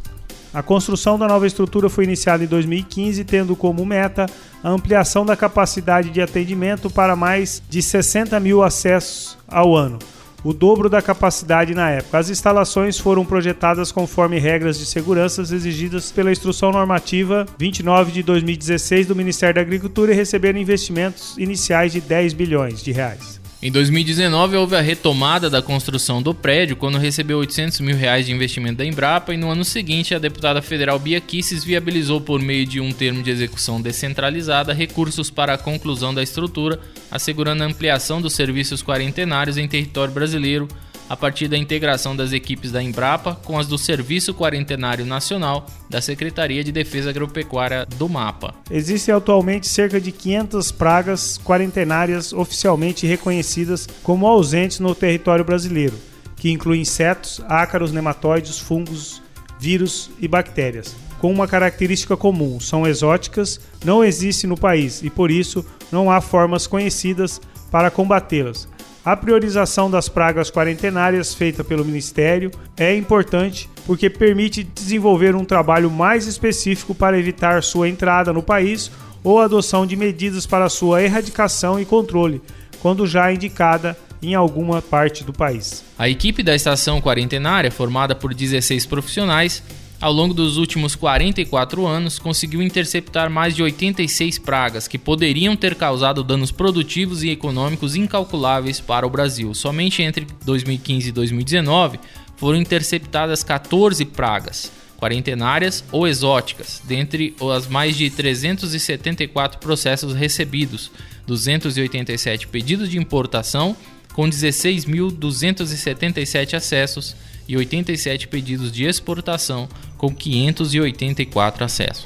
A 0.52 0.62
construção 0.62 1.18
da 1.18 1.28
nova 1.28 1.46
estrutura 1.46 1.90
foi 1.90 2.04
iniciada 2.04 2.42
em 2.42 2.46
2015, 2.46 3.22
tendo 3.24 3.54
como 3.54 3.84
meta 3.84 4.26
a 4.64 4.70
ampliação 4.70 5.26
da 5.26 5.36
capacidade 5.36 6.08
de 6.08 6.22
atendimento 6.22 6.88
para 6.88 7.14
mais 7.14 7.62
de 7.68 7.82
60 7.82 8.40
mil 8.40 8.62
acessos 8.62 9.36
ao 9.46 9.76
ano, 9.76 9.98
o 10.44 10.52
dobro 10.52 10.88
da 10.88 11.02
capacidade 11.02 11.74
na 11.74 11.90
época. 11.90 12.18
As 12.18 12.30
instalações 12.30 12.98
foram 12.98 13.24
projetadas 13.24 13.90
conforme 13.90 14.38
regras 14.38 14.78
de 14.78 14.86
segurança 14.86 15.42
exigidas 15.42 16.10
pela 16.10 16.32
Instrução 16.32 16.72
Normativa 16.72 17.46
29 17.58 18.12
de 18.12 18.22
2016 18.22 19.06
do 19.06 19.16
Ministério 19.16 19.56
da 19.56 19.60
Agricultura 19.60 20.12
e 20.12 20.16
receberam 20.16 20.58
investimentos 20.58 21.36
iniciais 21.38 21.92
de 21.92 22.00
10 22.00 22.32
bilhões 22.34 22.82
de 22.82 22.92
reais. 22.92 23.40
Em 23.60 23.72
2019 23.72 24.56
houve 24.56 24.76
a 24.76 24.80
retomada 24.80 25.50
da 25.50 25.60
construção 25.60 26.22
do 26.22 26.32
prédio 26.32 26.76
quando 26.76 26.96
recebeu 26.96 27.38
800 27.38 27.80
mil 27.80 27.96
reais 27.96 28.24
de 28.24 28.32
investimento 28.32 28.78
da 28.78 28.84
Embrapa 28.84 29.34
e 29.34 29.36
no 29.36 29.50
ano 29.50 29.64
seguinte 29.64 30.14
a 30.14 30.18
deputada 30.20 30.62
federal 30.62 30.96
Bia 30.96 31.20
Kisses 31.20 31.64
viabilizou 31.64 32.20
por 32.20 32.40
meio 32.40 32.64
de 32.64 32.80
um 32.80 32.92
termo 32.92 33.20
de 33.20 33.32
execução 33.32 33.80
descentralizada 33.80 34.72
recursos 34.72 35.28
para 35.28 35.54
a 35.54 35.58
conclusão 35.58 36.14
da 36.14 36.22
estrutura, 36.22 36.78
assegurando 37.10 37.64
a 37.64 37.66
ampliação 37.66 38.22
dos 38.22 38.34
serviços 38.34 38.80
quarentenários 38.80 39.58
em 39.58 39.66
território 39.66 40.14
brasileiro 40.14 40.68
a 41.08 41.16
partir 41.16 41.48
da 41.48 41.56
integração 41.56 42.14
das 42.14 42.32
equipes 42.32 42.70
da 42.70 42.82
Embrapa 42.82 43.34
com 43.44 43.58
as 43.58 43.66
do 43.66 43.78
Serviço 43.78 44.34
Quarentenário 44.34 45.06
Nacional 45.06 45.66
da 45.88 46.00
Secretaria 46.00 46.62
de 46.62 46.70
Defesa 46.70 47.10
Agropecuária 47.10 47.86
do 47.96 48.08
MAPA. 48.08 48.54
Existem 48.70 49.14
atualmente 49.14 49.66
cerca 49.66 50.00
de 50.00 50.12
500 50.12 50.70
pragas 50.72 51.40
quarentenárias 51.42 52.32
oficialmente 52.32 53.06
reconhecidas 53.06 53.88
como 54.02 54.26
ausentes 54.26 54.80
no 54.80 54.94
território 54.94 55.44
brasileiro, 55.44 55.94
que 56.36 56.50
incluem 56.50 56.82
insetos, 56.82 57.40
ácaros, 57.48 57.90
nematóides, 57.90 58.58
fungos, 58.58 59.22
vírus 59.58 60.10
e 60.20 60.28
bactérias. 60.28 60.94
Com 61.18 61.32
uma 61.32 61.48
característica 61.48 62.16
comum, 62.16 62.60
são 62.60 62.86
exóticas, 62.86 63.58
não 63.84 64.04
existem 64.04 64.48
no 64.48 64.56
país 64.56 65.02
e 65.02 65.10
por 65.10 65.32
isso 65.32 65.66
não 65.90 66.10
há 66.10 66.20
formas 66.20 66.66
conhecidas 66.66 67.40
para 67.72 67.90
combatê-las 67.90 68.68
a 69.12 69.16
priorização 69.16 69.90
das 69.90 70.06
pragas 70.06 70.50
quarentenárias 70.50 71.32
feita 71.32 71.64
pelo 71.64 71.82
Ministério 71.82 72.50
é 72.76 72.94
importante 72.94 73.66
porque 73.86 74.10
permite 74.10 74.62
desenvolver 74.62 75.34
um 75.34 75.46
trabalho 75.46 75.90
mais 75.90 76.26
específico 76.26 76.94
para 76.94 77.18
evitar 77.18 77.62
sua 77.62 77.88
entrada 77.88 78.34
no 78.34 78.42
país 78.42 78.90
ou 79.24 79.40
adoção 79.40 79.86
de 79.86 79.96
medidas 79.96 80.44
para 80.44 80.68
sua 80.68 81.02
erradicação 81.02 81.80
e 81.80 81.86
controle, 81.86 82.42
quando 82.82 83.06
já 83.06 83.32
indicada 83.32 83.96
em 84.20 84.34
alguma 84.34 84.82
parte 84.82 85.24
do 85.24 85.32
país. 85.32 85.82
A 85.98 86.06
equipe 86.06 86.42
da 86.42 86.54
estação 86.54 87.00
quarentenária, 87.00 87.70
formada 87.70 88.14
por 88.14 88.34
16 88.34 88.84
profissionais, 88.84 89.62
ao 90.00 90.12
longo 90.12 90.32
dos 90.32 90.56
últimos 90.56 90.94
44 90.94 91.86
anos, 91.86 92.18
conseguiu 92.18 92.62
interceptar 92.62 93.28
mais 93.28 93.56
de 93.56 93.62
86 93.62 94.38
pragas 94.38 94.86
que 94.86 94.96
poderiam 94.96 95.56
ter 95.56 95.74
causado 95.74 96.22
danos 96.22 96.52
produtivos 96.52 97.22
e 97.22 97.30
econômicos 97.30 97.96
incalculáveis 97.96 98.80
para 98.80 99.06
o 99.06 99.10
Brasil. 99.10 99.52
Somente 99.54 100.02
entre 100.02 100.26
2015 100.44 101.08
e 101.08 101.12
2019 101.12 101.98
foram 102.36 102.60
interceptadas 102.60 103.42
14 103.42 104.04
pragas 104.04 104.70
quarentenárias 104.98 105.82
ou 105.92 106.08
exóticas, 106.08 106.82
dentre 106.84 107.34
as 107.54 107.68
mais 107.68 107.96
de 107.96 108.10
374 108.10 109.60
processos 109.60 110.12
recebidos, 110.12 110.90
287 111.26 112.48
pedidos 112.48 112.90
de 112.90 112.98
importação, 112.98 113.76
com 114.12 114.28
16.277 114.28 116.54
acessos 116.54 117.14
e 117.48 117.56
87 117.56 118.28
pedidos 118.28 118.70
de 118.70 118.84
exportação, 118.84 119.66
com 119.96 120.14
584 120.14 121.64
acessos. 121.64 122.04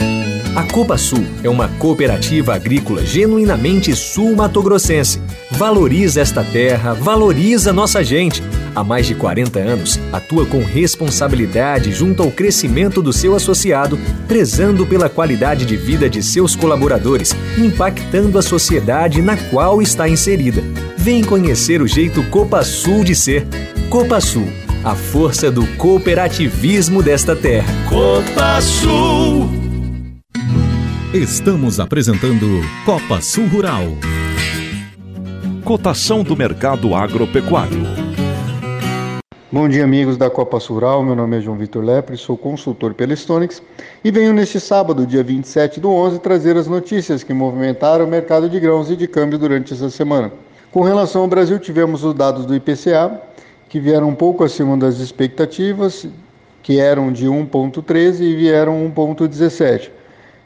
A 0.54 0.64
Copa 0.64 0.98
Sul 0.98 1.24
é 1.42 1.48
uma 1.48 1.66
cooperativa 1.66 2.54
agrícola 2.54 3.04
genuinamente 3.04 3.96
sul-matogrossense. 3.96 5.18
Valoriza 5.50 6.20
esta 6.20 6.44
terra, 6.44 6.92
valoriza 6.92 7.72
nossa 7.72 8.04
gente. 8.04 8.42
Há 8.74 8.84
mais 8.84 9.06
de 9.06 9.14
40 9.14 9.58
anos, 9.58 9.98
atua 10.12 10.44
com 10.44 10.62
responsabilidade 10.62 11.90
junto 11.92 12.22
ao 12.22 12.30
crescimento 12.30 13.02
do 13.02 13.12
seu 13.12 13.34
associado, 13.34 13.98
prezando 14.28 14.86
pela 14.86 15.08
qualidade 15.08 15.64
de 15.64 15.76
vida 15.76 16.08
de 16.08 16.22
seus 16.22 16.54
colaboradores, 16.54 17.34
impactando 17.56 18.38
a 18.38 18.42
sociedade 18.42 19.22
na 19.22 19.36
qual 19.36 19.80
está 19.80 20.06
inserida. 20.06 20.62
Vem 20.98 21.24
conhecer 21.24 21.80
o 21.80 21.86
jeito 21.86 22.22
Copa 22.24 22.62
Sul 22.62 23.04
de 23.04 23.14
ser. 23.14 23.46
Copa 23.88 24.20
Sul 24.20 24.61
a 24.84 24.96
força 24.96 25.48
do 25.48 25.64
cooperativismo 25.76 27.04
desta 27.04 27.36
terra. 27.36 27.72
Copa 27.88 28.60
Sul. 28.60 29.48
Estamos 31.14 31.78
apresentando 31.78 32.46
Copa 32.84 33.20
Sul 33.20 33.46
Rural. 33.46 33.84
Cotação 35.64 36.24
do 36.24 36.36
mercado 36.36 36.96
agropecuário. 36.96 37.78
Bom 39.52 39.68
dia, 39.68 39.84
amigos 39.84 40.16
da 40.16 40.28
Copa 40.28 40.58
Sul 40.58 40.76
Rural. 40.76 41.04
Meu 41.04 41.14
nome 41.14 41.38
é 41.38 41.40
João 41.40 41.56
Vitor 41.56 41.84
Lepre, 41.84 42.16
sou 42.16 42.36
consultor 42.36 42.92
pela 42.92 43.14
Stonix 43.14 43.62
e 44.02 44.10
venho 44.10 44.32
neste 44.32 44.58
sábado, 44.58 45.06
dia 45.06 45.22
27 45.22 45.78
do 45.78 45.92
11, 45.92 46.18
trazer 46.18 46.56
as 46.56 46.66
notícias 46.66 47.22
que 47.22 47.32
movimentaram 47.32 48.04
o 48.04 48.08
mercado 48.08 48.50
de 48.50 48.58
grãos 48.58 48.90
e 48.90 48.96
de 48.96 49.06
câmbio 49.06 49.38
durante 49.38 49.74
essa 49.74 49.90
semana. 49.90 50.32
Com 50.72 50.82
relação 50.82 51.22
ao 51.22 51.28
Brasil, 51.28 51.58
tivemos 51.60 52.02
os 52.02 52.14
dados 52.14 52.46
do 52.46 52.54
IPCA, 52.56 53.20
que 53.72 53.80
vieram 53.80 54.10
um 54.10 54.14
pouco 54.14 54.44
acima 54.44 54.76
das 54.76 54.98
expectativas, 54.98 56.06
que 56.62 56.78
eram 56.78 57.10
de 57.10 57.26
1,13 57.26 58.20
e 58.20 58.36
vieram 58.36 58.92
1,17. 58.94 59.90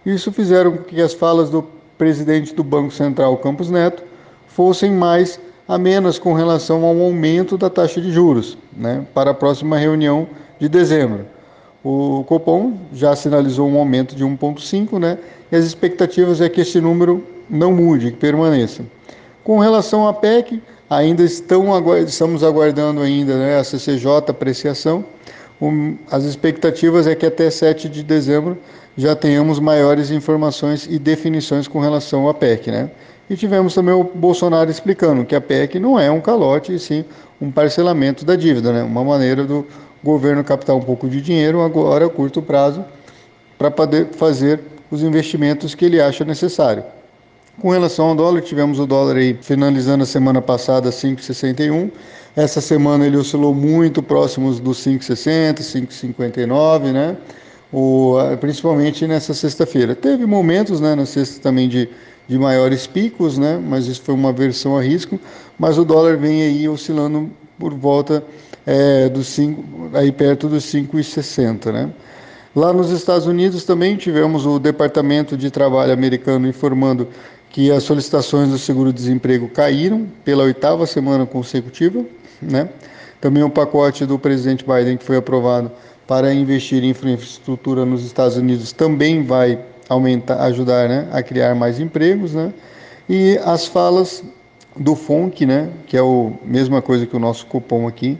Isso 0.06 0.30
fizeram 0.30 0.76
com 0.76 0.85
que 0.85 1.02
as 1.02 1.12
falas 1.12 1.50
do 1.50 1.66
presidente 1.99 2.54
do 2.54 2.62
Banco 2.62 2.92
Central, 2.92 3.37
Campos 3.38 3.68
Neto, 3.68 4.04
fossem 4.47 4.92
mais 4.92 5.40
amenas 5.66 6.21
com 6.21 6.35
relação 6.35 6.85
ao 6.85 7.00
aumento 7.00 7.59
da 7.59 7.68
taxa 7.68 8.00
de 8.00 8.12
juros 8.12 8.56
né, 8.73 9.04
para 9.12 9.33
a 9.33 9.35
próxima 9.35 9.76
reunião 9.76 10.28
de 10.61 10.68
dezembro. 10.68 11.26
O 11.83 12.23
Copom 12.28 12.75
já 12.92 13.16
sinalizou 13.16 13.68
um 13.68 13.76
aumento 13.76 14.14
de 14.14 14.25
1,5, 14.25 15.00
né, 15.00 15.18
e 15.50 15.56
as 15.56 15.64
expectativas 15.64 16.40
é 16.40 16.49
que 16.49 16.61
esse 16.61 16.80
número 16.80 17.26
não 17.50 17.73
mude, 17.73 18.12
que 18.12 18.18
permaneça. 18.18 18.85
Com 19.42 19.59
relação 19.59 20.06
à 20.06 20.14
PEC, 20.14 20.62
ainda 20.88 21.22
estão 21.22 21.66
estamos 22.06 22.42
aguardando 22.42 23.00
ainda 23.00 23.36
né, 23.36 23.58
a 23.58 23.64
CCJ 23.64 24.30
apreciação. 24.30 25.04
Um, 25.60 25.96
as 26.10 26.24
expectativas 26.24 27.06
é 27.06 27.14
que 27.14 27.24
até 27.24 27.50
7 27.50 27.88
de 27.88 28.02
dezembro 28.02 28.58
já 28.96 29.16
tenhamos 29.16 29.58
maiores 29.58 30.10
informações 30.10 30.86
e 30.88 30.98
definições 30.98 31.66
com 31.66 31.80
relação 31.80 32.28
à 32.28 32.34
PEC, 32.34 32.70
né? 32.70 32.90
E 33.28 33.36
tivemos 33.36 33.74
também 33.74 33.94
o 33.94 34.04
Bolsonaro 34.04 34.70
explicando 34.70 35.24
que 35.24 35.34
a 35.34 35.40
PEC 35.40 35.80
não 35.80 35.98
é 35.98 36.10
um 36.10 36.20
calote, 36.20 36.74
e 36.74 36.78
sim 36.78 37.04
um 37.40 37.50
parcelamento 37.50 38.24
da 38.24 38.36
dívida, 38.36 38.72
né? 38.72 38.82
Uma 38.82 39.02
maneira 39.02 39.44
do 39.44 39.66
governo 40.02 40.44
captar 40.44 40.76
um 40.76 40.80
pouco 40.80 41.08
de 41.08 41.20
dinheiro 41.20 41.62
agora 41.62 42.06
a 42.06 42.08
curto 42.08 42.40
prazo 42.40 42.84
para 43.58 43.70
poder 43.70 44.08
fazer 44.12 44.60
os 44.90 45.02
investimentos 45.02 45.74
que 45.74 45.84
ele 45.84 46.00
acha 46.00 46.24
necessário. 46.24 46.84
Com 47.60 47.70
relação 47.70 48.08
ao 48.08 48.14
dólar, 48.14 48.42
tivemos 48.42 48.78
o 48.78 48.86
dólar 48.86 49.16
aí 49.16 49.36
finalizando 49.40 50.02
a 50.02 50.06
semana 50.06 50.42
passada 50.42 50.90
5,61. 50.90 51.90
Essa 52.36 52.60
semana 52.60 53.06
ele 53.06 53.16
oscilou 53.16 53.54
muito 53.54 54.02
próximos 54.02 54.60
dos 54.60 54.78
5,60, 54.84 55.60
5,59, 55.60 56.92
né? 56.92 57.16
O, 57.72 58.16
principalmente 58.40 59.06
nessa 59.06 59.32
sexta-feira. 59.32 59.94
Teve 59.94 60.26
momentos, 60.26 60.80
né, 60.82 60.94
na 60.94 61.06
sexta 61.06 61.40
também 61.40 61.66
de, 61.66 61.88
de 62.28 62.38
maiores 62.38 62.86
picos, 62.86 63.38
né? 63.38 63.58
Mas 63.58 63.86
isso 63.86 64.02
foi 64.02 64.14
uma 64.14 64.34
versão 64.34 64.76
a 64.76 64.82
risco. 64.82 65.18
Mas 65.58 65.78
o 65.78 65.84
dólar 65.84 66.18
vem 66.18 66.42
aí 66.42 66.68
oscilando 66.68 67.30
por 67.58 67.72
volta 67.72 68.22
é, 68.66 69.08
dos 69.08 69.28
5, 69.28 69.96
aí 69.96 70.12
perto 70.12 70.46
dos 70.46 70.64
5,60, 70.64 71.72
né? 71.72 71.90
Lá 72.54 72.72
nos 72.72 72.90
Estados 72.90 73.26
Unidos 73.26 73.64
também 73.64 73.96
tivemos 73.96 74.46
o 74.46 74.58
Departamento 74.58 75.36
de 75.36 75.50
Trabalho 75.50 75.92
americano 75.92 76.48
informando 76.48 77.06
que 77.56 77.72
as 77.72 77.84
solicitações 77.84 78.50
do 78.50 78.58
seguro-desemprego 78.58 79.48
caíram 79.48 80.06
pela 80.22 80.44
oitava 80.44 80.86
semana 80.86 81.25
consecutiva, 81.25 82.04
né? 82.42 82.68
Também 83.18 83.42
o 83.42 83.48
pacote 83.48 84.04
do 84.04 84.18
presidente 84.18 84.62
Biden 84.62 84.98
que 84.98 85.04
foi 85.04 85.16
aprovado 85.16 85.72
para 86.06 86.34
investir 86.34 86.84
em 86.84 86.90
infraestrutura 86.90 87.86
nos 87.86 88.04
Estados 88.04 88.36
Unidos 88.36 88.72
também 88.72 89.25
vai 89.25 89.58
aumentar, 89.88 90.42
ajudar, 90.42 90.86
né, 90.86 91.08
a 91.10 91.22
criar 91.22 91.54
mais 91.54 91.80
empregos, 91.80 92.34
né? 92.34 92.52
E 93.08 93.40
as 93.42 93.66
falas 93.66 94.22
do 94.76 94.94
FONC, 94.94 95.46
né, 95.46 95.70
que 95.86 95.96
é 95.96 96.00
a 96.00 96.30
mesma 96.44 96.82
coisa 96.82 97.06
que 97.06 97.16
o 97.16 97.18
nosso 97.18 97.46
cupom 97.46 97.88
aqui, 97.88 98.18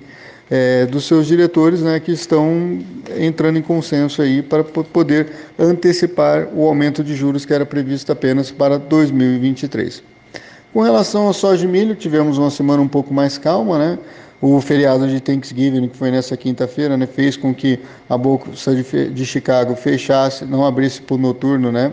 é, 0.51 0.87
dos 0.87 1.05
seus 1.05 1.27
diretores, 1.27 1.83
né, 1.83 1.99
que 1.99 2.13
estão 2.13 2.79
entrando 3.19 3.59
em 3.59 3.63
consenso 3.63 4.23
aí 4.23 4.43
para 4.43 4.63
poder 4.63 5.29
antecipar 5.59 6.49
o 6.55 6.67
aumento 6.67 7.03
de 7.03 7.15
juros 7.15 7.45
que 7.45 7.53
era 7.53 7.67
previsto 7.67 8.13
apenas 8.13 8.51
para 8.51 8.79
2023. 8.79 10.03
Com 10.73 10.83
relação 10.83 11.27
ao 11.27 11.33
soja 11.33 11.65
e 11.65 11.69
milho, 11.69 11.95
tivemos 11.95 12.39
uma 12.39 12.51
semana 12.51 12.83
um 12.83 12.89
pouco 12.89 13.13
mais 13.13 13.39
calma, 13.39 13.79
né? 13.79 13.99
O 14.41 14.61
feriado 14.61 15.09
de 15.09 15.19
Thanksgiving, 15.21 15.89
que 15.89 15.97
foi 15.97 16.11
nessa 16.11 16.37
quinta-feira, 16.37 16.97
né, 16.97 17.07
fez 17.07 17.37
com 17.37 17.55
que 17.55 17.81
a 18.09 18.19
Bolsa 18.19 18.75
de 18.75 19.25
Chicago 19.25 19.75
fechasse, 19.75 20.45
não 20.45 20.67
abrisse 20.67 21.01
para 21.01 21.15
o 21.15 21.19
noturno, 21.19 21.73
né, 21.73 21.93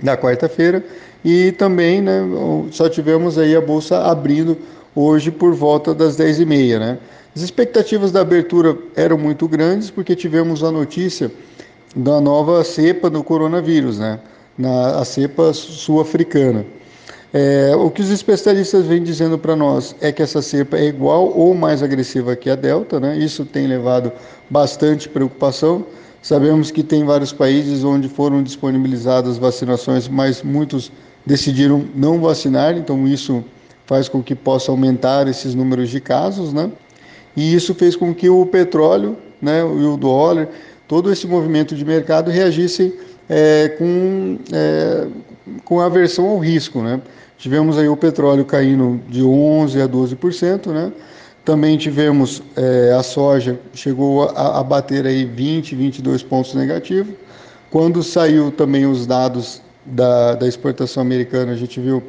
da 0.00 0.16
quarta-feira, 0.16 0.82
e 1.22 1.52
também, 1.52 2.00
né, 2.00 2.22
só 2.70 2.88
tivemos 2.88 3.36
aí 3.36 3.54
a 3.54 3.60
bolsa 3.60 3.98
abrindo 3.98 4.56
hoje 4.94 5.30
por 5.30 5.54
volta 5.54 5.94
das 5.94 6.16
10h30, 6.16 6.78
né. 6.78 6.98
As 7.34 7.42
expectativas 7.42 8.12
da 8.12 8.20
abertura 8.20 8.78
eram 8.94 9.18
muito 9.18 9.48
grandes 9.48 9.90
porque 9.90 10.14
tivemos 10.14 10.62
a 10.62 10.70
notícia 10.70 11.30
da 11.94 12.20
nova 12.20 12.62
cepa 12.62 13.10
do 13.10 13.22
coronavírus, 13.24 13.98
né, 13.98 14.20
na, 14.56 15.00
a 15.00 15.04
cepa 15.04 15.52
sul-africana. 15.52 16.64
É, 17.36 17.74
o 17.74 17.90
que 17.90 18.00
os 18.00 18.10
especialistas 18.10 18.86
vêm 18.86 19.02
dizendo 19.02 19.36
para 19.36 19.56
nós 19.56 19.96
é 20.00 20.12
que 20.12 20.22
essa 20.22 20.40
cepa 20.40 20.76
é 20.76 20.84
igual 20.84 21.36
ou 21.36 21.52
mais 21.52 21.82
agressiva 21.82 22.36
que 22.36 22.48
a 22.48 22.54
Delta, 22.54 23.00
né? 23.00 23.18
Isso 23.18 23.44
tem 23.44 23.66
levado 23.66 24.12
bastante 24.48 25.08
preocupação. 25.08 25.84
Sabemos 26.22 26.70
que 26.70 26.84
tem 26.84 27.04
vários 27.04 27.32
países 27.32 27.82
onde 27.82 28.08
foram 28.08 28.40
disponibilizadas 28.40 29.36
vacinações, 29.36 30.06
mas 30.06 30.44
muitos 30.44 30.92
decidiram 31.26 31.84
não 31.92 32.20
vacinar, 32.20 32.78
então 32.78 33.04
isso 33.08 33.42
faz 33.86 34.08
com 34.08 34.22
que 34.22 34.34
possa 34.34 34.70
aumentar 34.70 35.28
esses 35.28 35.54
números 35.54 35.90
de 35.90 36.00
casos, 36.00 36.52
né? 36.52 36.70
E 37.36 37.54
isso 37.54 37.74
fez 37.74 37.96
com 37.96 38.14
que 38.14 38.28
o 38.28 38.46
petróleo, 38.46 39.16
né, 39.42 39.60
e 39.60 39.84
o 39.84 39.96
dólar, 39.96 40.48
todo 40.86 41.12
esse 41.12 41.26
movimento 41.26 41.74
de 41.74 41.84
mercado 41.84 42.30
reagissem 42.30 42.92
é, 43.28 43.68
com, 43.78 44.38
é, 44.52 45.06
com 45.64 45.80
aversão 45.80 46.26
ao 46.26 46.38
risco, 46.38 46.80
né? 46.80 47.00
Tivemos 47.36 47.76
aí 47.76 47.88
o 47.88 47.96
petróleo 47.96 48.44
caindo 48.44 49.00
de 49.08 49.22
11% 49.22 49.82
a 49.82 49.88
12%, 49.88 50.66
né? 50.68 50.92
Também 51.44 51.76
tivemos 51.76 52.42
é, 52.56 52.94
a 52.98 53.02
soja, 53.02 53.58
chegou 53.74 54.30
a, 54.30 54.60
a, 54.60 54.62
bater 54.62 55.06
aí 55.06 55.26
20, 55.26 55.74
22 55.74 56.22
pontos 56.22 56.54
negativos. 56.54 57.14
Quando 57.70 58.02
saiu 58.02 58.50
também 58.50 58.86
os 58.86 59.06
dados 59.06 59.60
da, 59.84 60.36
da 60.36 60.48
exportação 60.48 61.02
americana, 61.02 61.52
a 61.52 61.56
gente 61.56 61.78
viu 61.80 62.02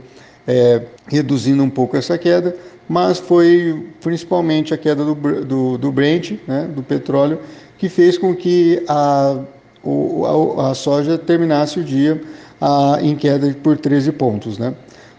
é, 0.47 0.81
reduzindo 1.07 1.63
um 1.63 1.69
pouco 1.69 1.97
essa 1.97 2.17
queda, 2.17 2.55
mas 2.87 3.19
foi 3.19 3.87
principalmente 4.01 4.73
a 4.73 4.77
queda 4.77 5.03
do, 5.03 5.15
do, 5.15 5.77
do 5.77 5.91
Brent, 5.91 6.33
né, 6.47 6.69
do 6.73 6.83
petróleo, 6.83 7.39
que 7.77 7.89
fez 7.89 8.17
com 8.17 8.35
que 8.35 8.83
a, 8.87 9.39
o, 9.83 10.57
a, 10.59 10.71
a 10.71 10.75
soja 10.75 11.17
terminasse 11.17 11.79
o 11.79 11.83
dia 11.83 12.21
a, 12.61 12.99
em 13.01 13.15
queda 13.15 13.55
por 13.61 13.77
13 13.77 14.11
pontos. 14.13 14.57
Né? 14.57 14.73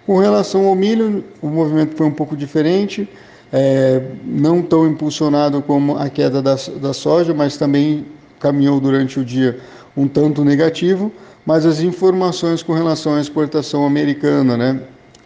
Com 0.06 0.18
relação 0.18 0.66
ao 0.66 0.74
milho, 0.74 1.24
o 1.42 1.48
movimento 1.48 1.96
foi 1.96 2.06
um 2.06 2.12
pouco 2.12 2.36
diferente, 2.36 3.08
é, 3.52 4.02
não 4.24 4.62
tão 4.62 4.86
impulsionado 4.86 5.60
como 5.62 5.96
a 5.96 6.08
queda 6.08 6.40
da, 6.40 6.56
da 6.80 6.92
soja, 6.92 7.34
mas 7.34 7.56
também 7.56 8.06
caminhou 8.38 8.80
durante 8.80 9.18
o 9.18 9.24
dia 9.24 9.58
um 9.96 10.06
tanto 10.06 10.44
negativo, 10.44 11.10
mas 11.44 11.64
as 11.64 11.80
informações 11.80 12.62
com 12.62 12.72
relação 12.72 13.14
à 13.14 13.20
exportação 13.20 13.86
americana, 13.86 14.56
né, 14.56 14.80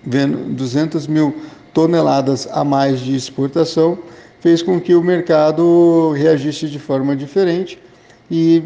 200 0.05 1.07
mil 1.07 1.35
toneladas 1.73 2.49
a 2.51 2.65
mais 2.65 3.01
de 3.01 3.15
exportação, 3.15 3.99
fez 4.41 4.63
com 4.63 4.81
que 4.81 4.95
o 4.95 5.03
mercado 5.03 6.13
reagisse 6.13 6.69
de 6.69 6.79
forma 6.79 7.15
diferente 7.15 7.79
e, 8.31 8.63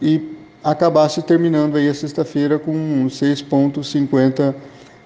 e 0.00 0.20
acabasse 0.62 1.22
terminando 1.22 1.76
aí 1.76 1.88
a 1.88 1.94
sexta-feira 1.94 2.58
com 2.58 3.06
6,50 3.06 4.54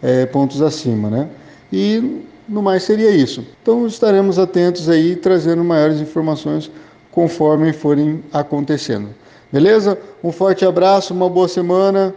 é, 0.02 0.26
pontos 0.26 0.62
acima, 0.62 1.10
né? 1.10 1.28
E 1.72 2.22
no 2.48 2.62
mais 2.62 2.82
seria 2.82 3.10
isso. 3.10 3.46
Então 3.62 3.86
estaremos 3.86 4.38
atentos 4.38 4.88
aí, 4.88 5.16
trazendo 5.16 5.62
maiores 5.62 6.00
informações 6.00 6.70
conforme 7.10 7.72
forem 7.72 8.22
acontecendo. 8.32 9.08
Beleza? 9.52 9.98
Um 10.22 10.32
forte 10.32 10.64
abraço, 10.64 11.14
uma 11.14 11.28
boa 11.28 11.48
semana 11.48 12.14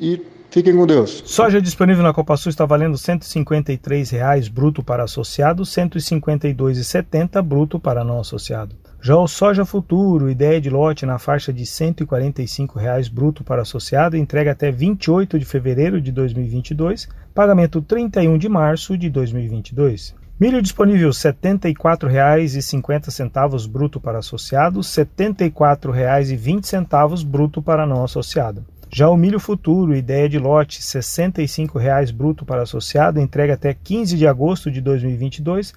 e 0.00 0.20
fiquem 0.52 0.76
com 0.76 0.86
Deus. 0.86 1.22
Soja 1.24 1.60
disponível 1.60 2.04
na 2.04 2.12
Copa 2.12 2.36
Sul 2.36 2.50
está 2.50 2.66
valendo 2.66 2.92
R$ 2.92 2.98
153,00 2.98 4.52
bruto 4.52 4.82
para 4.82 5.02
associado, 5.02 5.62
R$ 5.62 5.68
152,70 5.68 7.40
bruto 7.42 7.80
para 7.80 8.04
não 8.04 8.20
associado. 8.20 8.76
Já 9.00 9.16
o 9.16 9.26
soja 9.26 9.64
futuro, 9.64 10.28
ideia 10.30 10.60
de 10.60 10.70
lote 10.70 11.04
na 11.04 11.18
faixa 11.18 11.52
de 11.52 11.66
145 11.66 12.78
reais 12.78 13.08
bruto 13.08 13.42
para 13.42 13.62
associado, 13.62 14.16
entrega 14.16 14.52
até 14.52 14.70
28 14.70 15.36
de 15.38 15.44
fevereiro 15.44 16.00
de 16.00 16.12
2022, 16.12 17.08
pagamento 17.34 17.82
31 17.82 18.38
de 18.38 18.48
março 18.48 18.96
de 18.96 19.10
2022. 19.10 20.14
Milho 20.38 20.62
disponível 20.62 21.08
R$ 21.08 21.14
74,50 21.14 23.68
bruto 23.68 24.00
para 24.00 24.18
associado, 24.18 24.80
R$ 24.80 24.86
74,20 24.86 27.24
bruto 27.24 27.60
para 27.62 27.86
não 27.86 28.04
associado. 28.04 28.64
Já 28.94 29.08
o 29.08 29.16
milho 29.16 29.40
futuro, 29.40 29.96
ideia 29.96 30.28
de 30.28 30.38
lote, 30.38 30.82
65 30.82 31.78
reais 31.78 32.10
bruto 32.10 32.44
para 32.44 32.62
associado, 32.62 33.18
entrega 33.18 33.54
até 33.54 33.72
15 33.72 34.18
de 34.18 34.26
agosto 34.26 34.70
de 34.70 34.82
2022, 34.82 35.72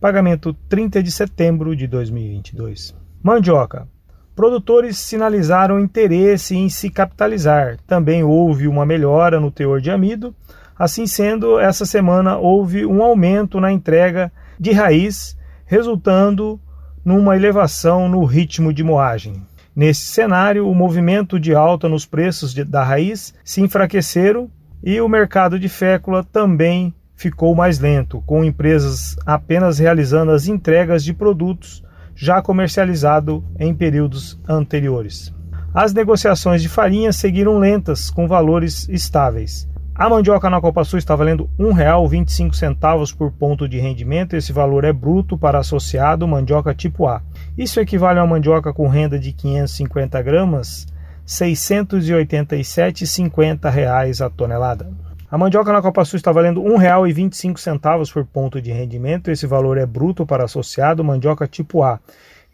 Pagamento 0.00 0.54
30 0.68 1.02
de 1.02 1.10
setembro 1.10 1.74
de 1.74 1.88
2022. 1.88 2.94
Mandioca. 3.20 3.88
Produtores 4.36 4.96
sinalizaram 4.98 5.80
interesse 5.80 6.56
em 6.56 6.68
se 6.68 6.88
capitalizar. 6.90 7.76
Também 7.88 8.22
houve 8.22 8.68
uma 8.68 8.86
melhora 8.86 9.40
no 9.40 9.50
teor 9.50 9.80
de 9.80 9.90
amido. 9.90 10.32
Assim 10.78 11.08
sendo, 11.08 11.58
essa 11.58 11.84
semana 11.84 12.38
houve 12.38 12.86
um 12.86 13.02
aumento 13.02 13.60
na 13.60 13.72
entrega 13.72 14.32
de 14.60 14.70
raiz, 14.70 15.36
resultando 15.66 16.58
numa 17.04 17.36
elevação 17.36 18.08
no 18.08 18.24
ritmo 18.24 18.72
de 18.72 18.84
moagem. 18.84 19.42
Nesse 19.74 20.04
cenário, 20.06 20.68
o 20.68 20.74
movimento 20.74 21.38
de 21.38 21.54
alta 21.54 21.88
nos 21.88 22.04
preços 22.04 22.52
de, 22.52 22.64
da 22.64 22.82
raiz 22.82 23.34
se 23.44 23.60
enfraqueceram 23.60 24.50
e 24.82 25.00
o 25.00 25.08
mercado 25.08 25.58
de 25.58 25.68
fécula 25.68 26.24
também 26.24 26.94
ficou 27.14 27.54
mais 27.54 27.78
lento, 27.78 28.22
com 28.26 28.44
empresas 28.44 29.16
apenas 29.26 29.78
realizando 29.78 30.32
as 30.32 30.46
entregas 30.46 31.04
de 31.04 31.12
produtos 31.12 31.82
já 32.16 32.42
comercializados 32.42 33.42
em 33.58 33.74
períodos 33.74 34.38
anteriores. 34.48 35.32
As 35.72 35.92
negociações 35.92 36.62
de 36.62 36.68
farinha 36.68 37.12
seguiram 37.12 37.58
lentas, 37.58 38.10
com 38.10 38.26
valores 38.26 38.88
estáveis. 38.88 39.68
A 39.94 40.08
mandioca 40.08 40.48
na 40.48 40.60
Copa 40.60 40.82
Sul 40.82 40.98
está 40.98 41.14
valendo 41.14 41.48
R$ 41.58 41.66
1,25 41.66 43.14
por 43.14 43.30
ponto 43.32 43.68
de 43.68 43.78
rendimento. 43.78 44.34
Esse 44.34 44.50
valor 44.50 44.82
é 44.84 44.92
bruto 44.94 45.36
para 45.36 45.58
associado 45.58 46.26
mandioca 46.26 46.74
tipo 46.74 47.06
A. 47.06 47.22
Isso 47.60 47.78
equivale 47.78 48.18
a 48.18 48.22
uma 48.22 48.36
mandioca 48.36 48.72
com 48.72 48.88
renda 48.88 49.18
de 49.18 49.34
550 49.34 50.22
gramas, 50.22 50.86
R$ 51.26 51.34
687,50 51.44 54.24
a 54.24 54.30
tonelada. 54.30 54.90
A 55.30 55.36
mandioca 55.36 55.70
na 55.70 55.82
Copa 55.82 56.02
Sul 56.06 56.16
está 56.16 56.32
valendo 56.32 56.62
R$ 56.62 56.70
1,25 56.70 58.14
por 58.14 58.24
ponto 58.24 58.62
de 58.62 58.72
rendimento. 58.72 59.30
Esse 59.30 59.46
valor 59.46 59.76
é 59.76 59.84
bruto 59.84 60.24
para 60.24 60.44
associado 60.44 61.04
mandioca 61.04 61.46
tipo 61.46 61.82
A. 61.82 62.00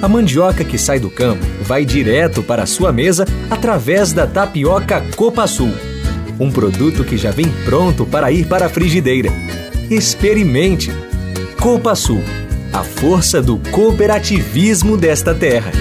A 0.00 0.08
mandioca 0.08 0.64
que 0.64 0.78
sai 0.78 0.98
do 0.98 1.10
campo 1.10 1.44
vai 1.62 1.84
direto 1.84 2.42
para 2.42 2.62
a 2.62 2.66
sua 2.66 2.92
mesa 2.92 3.24
através 3.50 4.12
da 4.12 4.26
tapioca 4.26 5.02
Copa 5.14 5.46
Sul. 5.46 5.72
Um 6.40 6.50
produto 6.50 7.04
que 7.04 7.16
já 7.16 7.30
vem 7.30 7.48
pronto 7.64 8.06
para 8.06 8.32
ir 8.32 8.46
para 8.46 8.66
a 8.66 8.68
frigideira. 8.68 9.28
Experimente! 9.90 10.90
Copa 11.60 11.94
Sul, 11.94 12.22
a 12.72 12.84
força 12.84 13.42
do 13.42 13.58
cooperativismo 13.72 14.96
desta 14.96 15.34
terra. 15.34 15.72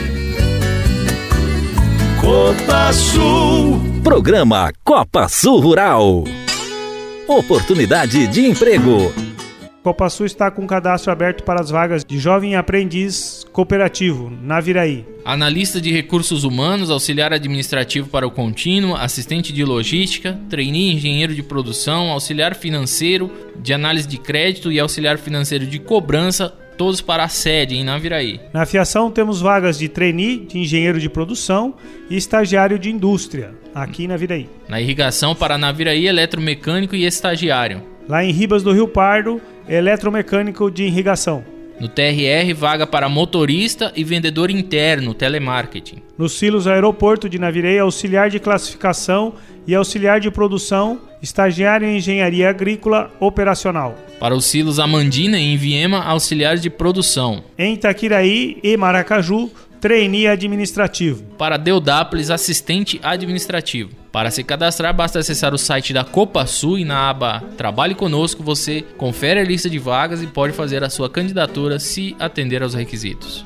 Copa 2.19 2.91
Sul. 2.91 3.79
Programa 4.03 4.71
Copa 4.83 5.27
Sul 5.29 5.59
Rural. 5.59 6.23
Oportunidade 7.27 8.25
de 8.27 8.47
emprego. 8.47 9.26
Copa 9.87 10.09
Sul 10.09 10.25
está 10.25 10.51
com 10.51 10.67
cadastro 10.67 11.13
aberto 11.13 11.45
para 11.45 11.61
as 11.61 11.69
vagas 11.69 12.03
de 12.03 12.19
jovem 12.19 12.57
aprendiz 12.57 13.45
cooperativo, 13.53 14.29
Naviraí. 14.29 15.05
Analista 15.23 15.79
de 15.79 15.93
recursos 15.93 16.43
humanos, 16.43 16.89
auxiliar 16.89 17.31
administrativo 17.31 18.09
para 18.09 18.27
o 18.27 18.31
contínuo, 18.31 18.97
assistente 18.97 19.53
de 19.53 19.63
logística, 19.63 20.37
trainee 20.49 20.93
engenheiro 20.93 21.33
de 21.33 21.41
produção, 21.41 22.11
auxiliar 22.11 22.53
financeiro 22.53 23.31
de 23.55 23.73
análise 23.73 24.05
de 24.05 24.17
crédito 24.17 24.73
e 24.73 24.77
auxiliar 24.77 25.17
financeiro 25.17 25.65
de 25.65 25.79
cobrança, 25.79 26.53
todos 26.77 26.99
para 26.99 27.23
a 27.23 27.29
sede 27.29 27.77
em 27.77 27.85
Naviraí. 27.85 28.41
Na 28.51 28.65
fiação 28.65 29.09
temos 29.09 29.39
vagas 29.39 29.79
de 29.79 29.87
trainee, 29.87 30.47
de 30.47 30.59
engenheiro 30.59 30.99
de 30.99 31.07
produção 31.07 31.75
e 32.09 32.17
estagiário 32.17 32.77
de 32.77 32.91
indústria, 32.91 33.55
aqui 33.73 34.03
em 34.03 34.07
Naviraí. 34.09 34.49
Na 34.67 34.81
irrigação 34.81 35.33
para 35.33 35.57
Naviraí, 35.57 36.07
eletromecânico 36.07 36.93
e 36.93 37.05
estagiário. 37.05 37.95
Lá 38.07 38.23
em 38.23 38.31
Ribas 38.31 38.63
do 38.63 38.71
Rio 38.71 38.87
Pardo, 38.87 39.41
eletromecânico 39.67 40.71
de 40.71 40.83
irrigação. 40.83 41.43
No 41.79 41.87
TRR, 41.87 42.53
vaga 42.55 42.87
para 42.87 43.07
motorista 43.07 43.91
e 43.95 44.03
vendedor 44.03 44.49
interno, 44.49 45.13
telemarketing. 45.13 46.01
Nos 46.17 46.33
silos 46.33 46.65
aeroporto 46.65 47.29
de 47.29 47.37
Navirei, 47.37 47.77
auxiliar 47.77 48.31
de 48.31 48.39
classificação 48.39 49.35
e 49.67 49.75
auxiliar 49.75 50.19
de 50.19 50.31
produção, 50.31 50.99
estagiário 51.21 51.87
em 51.87 51.97
engenharia 51.97 52.49
agrícola 52.49 53.11
operacional. 53.19 53.95
Para 54.19 54.33
os 54.33 54.45
silos 54.45 54.79
Amandina 54.79 55.37
e 55.37 55.53
em 55.53 55.57
Viema, 55.57 56.03
auxiliar 56.03 56.57
de 56.57 56.69
produção. 56.69 57.43
Em 57.55 57.75
Itaquiraí 57.75 58.57
e 58.63 58.75
Maracaju, 58.75 59.51
trainee 59.79 60.27
administrativo. 60.27 61.23
Para 61.37 61.57
Deodápolis, 61.57 62.29
assistente 62.29 62.99
administrativo. 63.03 63.91
Para 64.11 64.31
se 64.31 64.43
cadastrar, 64.43 64.93
basta 64.93 65.19
acessar 65.19 65.53
o 65.53 65.57
site 65.57 65.93
da 65.93 66.03
Copa 66.03 66.45
Sul 66.45 66.79
e 66.79 66.85
na 66.85 67.09
aba 67.09 67.43
Trabalhe 67.55 67.93
Conosco 67.93 68.41
você 68.41 68.83
confere 68.97 69.39
a 69.39 69.43
lista 69.43 69.69
de 69.69 69.77
vagas 69.77 70.23
e 70.23 70.27
pode 70.27 70.53
fazer 70.53 70.83
a 70.83 70.89
sua 70.89 71.09
candidatura 71.09 71.79
se 71.79 72.15
atender 72.19 72.63
aos 72.63 72.73
requisitos. 72.73 73.45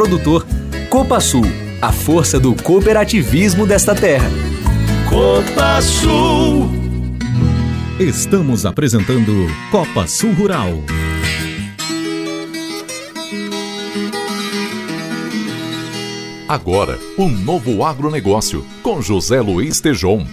produtor. 0.01 0.47
Copa 0.89 1.19
Sul, 1.19 1.43
a 1.79 1.91
força 1.91 2.39
do 2.39 2.55
cooperativismo 2.55 3.67
desta 3.67 3.93
terra. 3.93 4.27
Copa 5.07 5.79
Sul. 5.79 6.67
Estamos 7.99 8.65
apresentando 8.65 9.45
Copa 9.69 10.07
Sul 10.07 10.33
Rural. 10.33 10.69
Agora, 16.49 16.97
um 17.15 17.29
novo 17.29 17.85
agronegócio 17.85 18.65
com 18.81 19.03
José 19.03 19.39
Luiz 19.39 19.79
Tejon. 19.79 20.25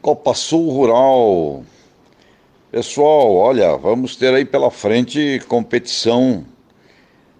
Copa 0.00 0.32
Sul 0.32 0.70
Rural. 0.70 1.64
Pessoal, 2.70 3.34
olha, 3.34 3.76
vamos 3.76 4.14
ter 4.14 4.32
aí 4.32 4.44
pela 4.44 4.70
frente 4.70 5.42
competição 5.48 6.44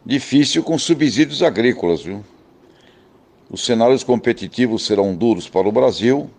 difícil 0.09 0.62
com 0.62 0.79
subsídios 0.79 1.42
agrícolas, 1.42 2.01
viu? 2.01 2.25
Os 3.51 3.62
cenários 3.62 4.03
competitivos 4.03 4.87
serão 4.87 5.14
duros 5.14 5.51
para 5.51 5.68
o 5.68 5.73
Brasil. 5.73 6.31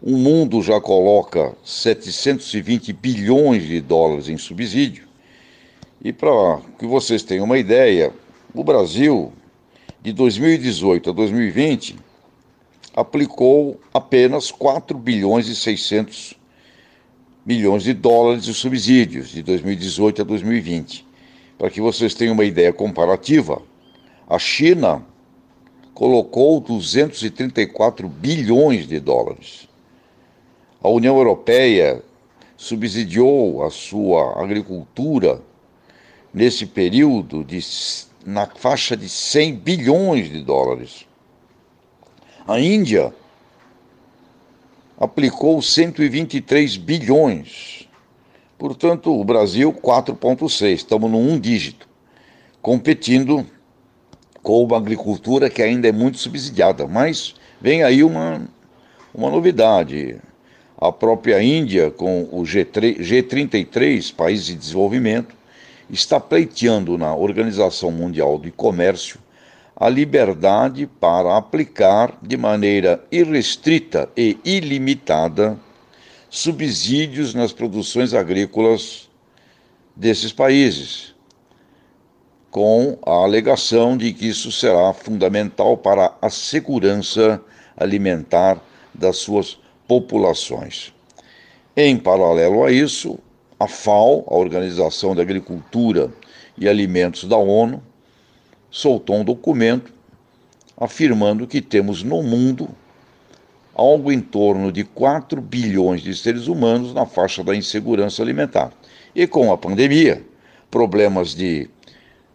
O 0.00 0.16
mundo 0.16 0.62
já 0.62 0.80
coloca 0.80 1.56
720 1.64 2.92
bilhões 2.92 3.66
de 3.66 3.80
dólares 3.80 4.28
em 4.28 4.38
subsídio. 4.38 5.08
E 6.04 6.12
para 6.12 6.60
que 6.78 6.86
vocês 6.86 7.24
tenham 7.24 7.46
uma 7.46 7.58
ideia, 7.58 8.12
o 8.54 8.62
Brasil, 8.62 9.32
de 10.00 10.12
2018 10.12 11.10
a 11.10 11.12
2020, 11.12 11.96
aplicou 12.94 13.80
apenas 13.92 14.52
4 14.52 14.96
bilhões 14.96 15.48
e 15.48 15.56
600 15.56 16.34
milhões 17.44 17.82
de 17.82 17.92
dólares 17.92 18.44
de 18.44 18.54
subsídios 18.54 19.30
de 19.30 19.42
2018 19.42 20.22
a 20.22 20.24
2020. 20.24 21.13
Para 21.58 21.70
que 21.70 21.80
vocês 21.80 22.14
tenham 22.14 22.34
uma 22.34 22.44
ideia 22.44 22.72
comparativa, 22.72 23.62
a 24.28 24.38
China 24.38 25.04
colocou 25.94 26.60
234 26.60 28.08
bilhões 28.08 28.86
de 28.86 28.98
dólares. 28.98 29.68
A 30.82 30.88
União 30.88 31.16
Europeia 31.16 32.02
subsidiou 32.56 33.64
a 33.64 33.70
sua 33.70 34.42
agricultura 34.42 35.40
nesse 36.32 36.66
período 36.66 37.44
de, 37.44 37.60
na 38.26 38.46
faixa 38.46 38.96
de 38.96 39.08
100 39.08 39.56
bilhões 39.56 40.30
de 40.30 40.42
dólares. 40.42 41.06
A 42.46 42.58
Índia 42.58 43.14
aplicou 44.98 45.62
123 45.62 46.76
bilhões 46.76 47.83
Portanto, 48.58 49.12
o 49.12 49.24
Brasil 49.24 49.72
4,6, 49.72 50.74
estamos 50.74 51.10
no 51.10 51.18
um 51.18 51.38
dígito, 51.38 51.88
competindo 52.62 53.44
com 54.42 54.62
uma 54.62 54.76
agricultura 54.76 55.50
que 55.50 55.62
ainda 55.62 55.88
é 55.88 55.92
muito 55.92 56.18
subsidiada. 56.18 56.86
Mas 56.86 57.34
vem 57.60 57.82
aí 57.82 58.04
uma, 58.04 58.42
uma 59.12 59.30
novidade. 59.30 60.16
A 60.76 60.92
própria 60.92 61.42
Índia, 61.42 61.90
com 61.90 62.28
o 62.30 62.42
G3, 62.42 62.98
G33, 62.98 64.14
Países 64.14 64.46
de 64.46 64.54
Desenvolvimento, 64.54 65.34
está 65.90 66.20
pleiteando 66.20 66.96
na 66.98 67.14
Organização 67.14 67.90
Mundial 67.90 68.38
do 68.38 68.50
Comércio 68.52 69.18
a 69.76 69.88
liberdade 69.88 70.86
para 70.86 71.36
aplicar 71.36 72.16
de 72.22 72.36
maneira 72.36 73.02
irrestrita 73.10 74.08
e 74.16 74.38
ilimitada 74.44 75.58
subsídios 76.34 77.32
nas 77.32 77.52
produções 77.52 78.12
agrícolas 78.12 79.08
desses 79.94 80.32
países, 80.32 81.14
com 82.50 82.98
a 83.06 83.12
alegação 83.22 83.96
de 83.96 84.12
que 84.12 84.26
isso 84.26 84.50
será 84.50 84.92
fundamental 84.92 85.76
para 85.76 86.12
a 86.20 86.28
segurança 86.28 87.40
alimentar 87.76 88.60
das 88.92 89.18
suas 89.18 89.56
populações. 89.86 90.92
Em 91.76 91.96
paralelo 91.96 92.64
a 92.64 92.72
isso, 92.72 93.16
a 93.58 93.68
FAO, 93.68 94.24
a 94.26 94.34
Organização 94.34 95.14
da 95.14 95.22
Agricultura 95.22 96.12
e 96.58 96.68
Alimentos 96.68 97.28
da 97.28 97.36
ONU, 97.36 97.80
soltou 98.72 99.18
um 99.18 99.24
documento 99.24 99.94
afirmando 100.76 101.46
que 101.46 101.62
temos 101.62 102.02
no 102.02 102.24
mundo 102.24 102.68
algo 103.74 104.12
em 104.12 104.20
torno 104.20 104.70
de 104.70 104.84
4 104.84 105.40
bilhões 105.40 106.00
de 106.00 106.14
seres 106.14 106.46
humanos 106.46 106.94
na 106.94 107.04
faixa 107.04 107.42
da 107.42 107.56
insegurança 107.56 108.22
alimentar. 108.22 108.72
E 109.14 109.26
com 109.26 109.52
a 109.52 109.58
pandemia, 109.58 110.24
problemas 110.70 111.34
de 111.34 111.68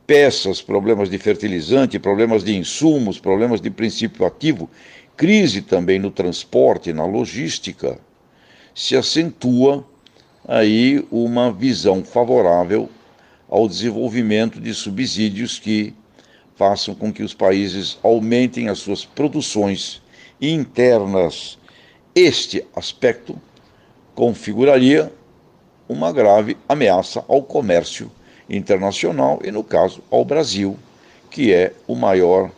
peças, 0.05 0.61
problemas 0.61 1.09
de 1.09 1.17
fertilizante, 1.17 1.99
problemas 1.99 2.43
de 2.43 2.55
insumos, 2.55 3.19
problemas 3.19 3.61
de 3.61 3.69
princípio 3.69 4.25
ativo, 4.25 4.69
crise 5.15 5.61
também 5.61 5.99
no 5.99 6.11
transporte, 6.11 6.91
na 6.91 7.05
logística, 7.05 7.99
se 8.73 8.95
acentua 8.95 9.85
aí 10.47 11.05
uma 11.11 11.51
visão 11.51 12.03
favorável 12.03 12.89
ao 13.49 13.67
desenvolvimento 13.67 14.59
de 14.59 14.73
subsídios 14.73 15.59
que 15.59 15.93
façam 16.55 16.95
com 16.95 17.11
que 17.11 17.23
os 17.23 17.33
países 17.33 17.97
aumentem 18.03 18.67
as 18.67 18.79
suas 18.79 19.05
produções 19.05 20.01
internas. 20.41 21.57
Este 22.15 22.65
aspecto 22.75 23.35
configuraria 24.15 25.11
uma 25.87 26.11
grave 26.11 26.57
ameaça 26.67 27.23
ao 27.27 27.41
comércio 27.41 28.11
internacional 28.49 29.39
e, 29.43 29.51
no 29.51 29.63
caso, 29.63 30.01
ao 30.11 30.25
Brasil, 30.25 30.77
que 31.29 31.53
é 31.53 31.73
o 31.87 31.95
maior 31.95 32.51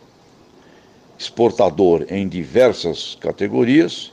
exportador 1.18 2.04
em 2.08 2.26
diversas 2.26 3.16
categorias 3.20 4.12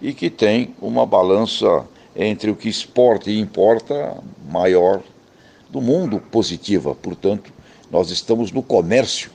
e 0.00 0.12
que 0.12 0.28
tem 0.28 0.74
uma 0.80 1.06
balança 1.06 1.86
entre 2.16 2.50
o 2.50 2.56
que 2.56 2.68
exporta 2.68 3.30
e 3.30 3.38
importa 3.38 4.16
maior 4.50 5.00
do 5.68 5.80
mundo 5.80 6.18
positiva. 6.18 6.94
Portanto, 6.94 7.52
nós 7.90 8.10
estamos 8.10 8.50
no 8.50 8.62
comércio 8.62 9.30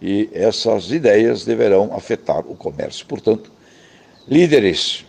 e 0.00 0.28
essas 0.32 0.90
ideias 0.90 1.44
deverão 1.44 1.92
afetar 1.94 2.40
o 2.40 2.54
comércio. 2.54 3.06
Portanto, 3.06 3.50
líderes, 4.26 5.04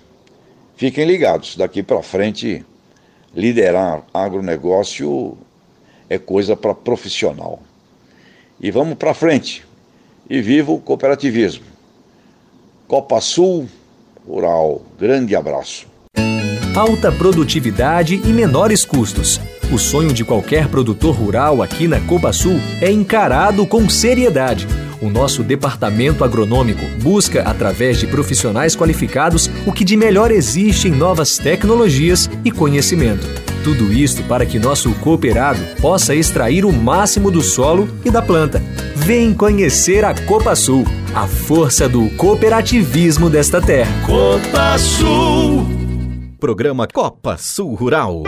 fiquem 0.76 1.06
ligados, 1.06 1.56
daqui 1.56 1.84
para 1.84 2.02
frente, 2.02 2.66
liderar 3.36 4.04
agronegócio 4.14 5.38
é 6.10 6.18
coisa 6.18 6.56
para 6.56 6.74
profissional. 6.74 7.62
e 8.62 8.72
vamos 8.72 8.98
para 8.98 9.14
frente. 9.14 9.66
E 10.30 10.42
viva 10.42 10.72
o 10.72 10.80
cooperativismo. 10.80 11.64
Copa 12.88 13.22
Sul 13.22 13.68
Rural. 14.28 14.82
Grande 15.00 15.36
abraço. 15.36 15.88
Alta 16.76 17.12
produtividade 17.12 18.16
e 18.16 18.28
menores 18.28 18.86
custos. 18.86 19.40
O 19.74 19.78
sonho 19.78 20.14
de 20.14 20.24
qualquer 20.24 20.68
produtor 20.68 21.16
rural 21.16 21.62
aqui 21.62 21.88
na 21.88 22.00
Copa 22.02 22.32
Sul 22.34 22.58
é 22.82 22.92
encarado 22.92 23.66
com 23.66 23.90
seriedade. 23.90 24.68
O 25.02 25.10
nosso 25.10 25.44
departamento 25.44 26.24
agronômico 26.24 26.86
busca, 27.02 27.44
através 27.44 27.98
de 27.98 28.08
profissionais 28.08 28.76
qualificados, 28.76 29.50
o 29.66 29.72
que 29.72 29.86
de 29.86 29.96
melhor 29.96 30.30
existe 30.32 30.88
em 30.88 30.92
novas 30.92 31.38
tecnologias 31.38 32.30
e 32.44 32.52
conhecimento. 32.52 33.26
Tudo 33.64 33.92
isto 33.94 34.24
para 34.24 34.46
que 34.46 34.60
nosso 34.60 34.94
cooperado 34.96 35.60
possa 35.82 36.16
extrair 36.16 36.66
o 36.66 36.72
máximo 36.72 37.30
do 37.32 37.42
solo 37.42 37.90
e 38.04 38.12
da 38.12 38.22
planta. 38.22 38.62
Vem 38.96 39.34
conhecer 39.34 40.04
a 40.04 40.14
Copa 40.26 40.56
Sul, 40.56 40.86
a 41.14 41.28
força 41.28 41.88
do 41.88 42.10
cooperativismo 42.12 43.30
desta 43.30 43.62
terra. 43.62 43.92
Copa 44.06 44.78
Sul. 44.78 45.66
Programa 46.40 46.88
Copa 46.88 47.38
Sul 47.38 47.74
Rural. 47.76 48.24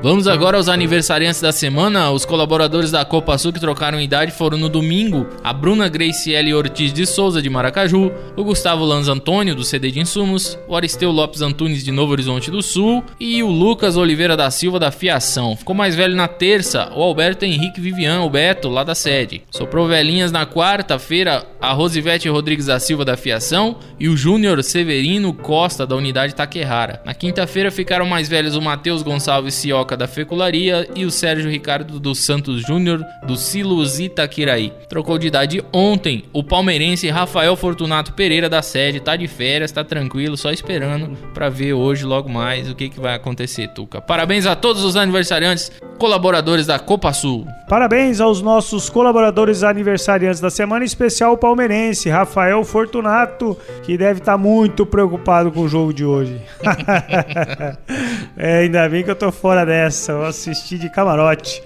Vamos 0.00 0.28
agora 0.28 0.56
aos 0.56 0.68
aniversariantes 0.68 1.40
da 1.40 1.50
semana. 1.50 2.12
Os 2.12 2.24
colaboradores 2.24 2.92
da 2.92 3.04
Copa 3.04 3.36
Sul 3.36 3.52
que 3.52 3.58
trocaram 3.58 4.00
idade 4.00 4.30
foram 4.30 4.56
no 4.56 4.68
domingo 4.68 5.26
a 5.42 5.52
Bruna 5.52 5.88
Graciele 5.88 6.54
Ortiz 6.54 6.92
de 6.92 7.04
Souza, 7.04 7.42
de 7.42 7.50
Maracaju, 7.50 8.12
o 8.36 8.44
Gustavo 8.44 8.84
Lanz 8.84 9.08
Antônio, 9.08 9.56
do 9.56 9.64
CD 9.64 9.90
de 9.90 9.98
Insumos, 9.98 10.56
o 10.68 10.76
Aristeu 10.76 11.10
Lopes 11.10 11.42
Antunes, 11.42 11.84
de 11.84 11.90
Novo 11.90 12.12
Horizonte 12.12 12.48
do 12.48 12.62
Sul 12.62 13.02
e 13.18 13.42
o 13.42 13.48
Lucas 13.48 13.96
Oliveira 13.96 14.36
da 14.36 14.48
Silva, 14.52 14.78
da 14.78 14.92
Fiação. 14.92 15.56
Ficou 15.56 15.74
mais 15.74 15.96
velho 15.96 16.14
na 16.14 16.28
terça 16.28 16.92
o 16.94 17.02
Alberto 17.02 17.44
Henrique 17.44 17.80
Vivian, 17.80 18.22
o 18.22 18.30
Beto, 18.30 18.68
lá 18.68 18.84
da 18.84 18.94
sede. 18.94 19.42
Soprou 19.50 19.88
velhinhas 19.88 20.30
na 20.30 20.46
quarta-feira 20.46 21.44
a 21.60 21.72
Rosivete 21.72 22.28
Rodrigues 22.28 22.66
da 22.66 22.78
Silva, 22.78 23.04
da 23.04 23.16
Fiação 23.16 23.76
e 23.98 24.08
o 24.08 24.16
Júnior 24.16 24.62
Severino 24.62 25.34
Costa, 25.34 25.84
da 25.84 25.96
Unidade 25.96 26.36
Taquerrara. 26.36 27.02
Na 27.04 27.14
quinta-feira 27.14 27.72
ficaram 27.72 28.06
mais 28.06 28.28
velhos 28.28 28.54
o 28.54 28.62
Matheus 28.62 29.02
Gonçalves 29.02 29.54
Cioca, 29.54 29.97
da 29.98 30.06
Fecularia 30.06 30.88
e 30.94 31.04
o 31.04 31.10
Sérgio 31.10 31.50
Ricardo 31.50 31.98
dos 31.98 32.20
Santos 32.20 32.62
Júnior 32.62 33.04
do 33.26 33.36
Silos 33.36 33.98
Itaquiraí. 33.98 34.72
Trocou 34.88 35.18
de 35.18 35.26
idade 35.26 35.62
ontem 35.72 36.24
o 36.32 36.44
palmeirense 36.44 37.10
Rafael 37.10 37.56
Fortunato 37.56 38.12
Pereira 38.12 38.48
da 38.48 38.62
sede, 38.62 39.00
tá 39.00 39.16
de 39.16 39.26
férias, 39.26 39.72
tá 39.72 39.82
tranquilo, 39.82 40.36
só 40.36 40.50
esperando 40.50 41.16
para 41.34 41.48
ver 41.48 41.72
hoje 41.72 42.04
logo 42.04 42.28
mais 42.28 42.70
o 42.70 42.74
que, 42.74 42.88
que 42.88 43.00
vai 43.00 43.14
acontecer, 43.14 43.68
Tuca. 43.68 44.00
Parabéns 44.00 44.46
a 44.46 44.54
todos 44.54 44.84
os 44.84 44.96
aniversariantes, 44.96 45.72
colaboradores 45.98 46.66
da 46.66 46.78
Copa 46.78 47.12
Sul. 47.12 47.44
Parabéns 47.68 48.20
aos 48.20 48.40
nossos 48.40 48.88
colaboradores 48.88 49.62
aniversariantes 49.64 50.40
da 50.40 50.48
semana, 50.48 50.84
em 50.84 50.86
especial 50.86 51.32
o 51.32 51.36
palmeirense 51.36 52.08
Rafael 52.08 52.62
Fortunato, 52.64 53.58
que 53.82 53.98
deve 53.98 54.20
estar 54.20 54.32
tá 54.32 54.38
muito 54.38 54.86
preocupado 54.86 55.50
com 55.50 55.62
o 55.62 55.68
jogo 55.68 55.92
de 55.92 56.04
hoje. 56.04 56.40
é, 58.38 58.60
ainda 58.60 58.88
bem 58.88 59.02
que 59.02 59.10
eu 59.10 59.16
tô 59.16 59.32
fora 59.32 59.66
dessa 59.66 59.77
essa, 59.86 60.12
eu 60.12 60.24
assisti 60.24 60.78
de 60.78 60.90
camarote. 60.90 61.62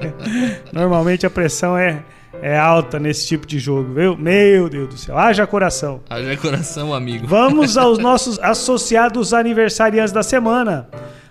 Normalmente 0.72 1.26
a 1.26 1.30
pressão 1.30 1.76
é, 1.76 2.02
é 2.40 2.58
alta 2.58 2.98
nesse 2.98 3.26
tipo 3.26 3.46
de 3.46 3.58
jogo, 3.58 3.92
viu? 3.94 4.16
Meu 4.16 4.68
Deus 4.68 4.88
do 4.88 4.96
céu. 4.96 5.16
Haja 5.16 5.46
coração. 5.46 6.00
Haja 6.08 6.36
coração, 6.36 6.94
amigo. 6.94 7.26
Vamos 7.26 7.76
aos 7.76 7.98
nossos 8.00 8.38
associados 8.38 9.32
aniversariantes 9.32 10.12
da 10.12 10.22
semana. 10.22 10.88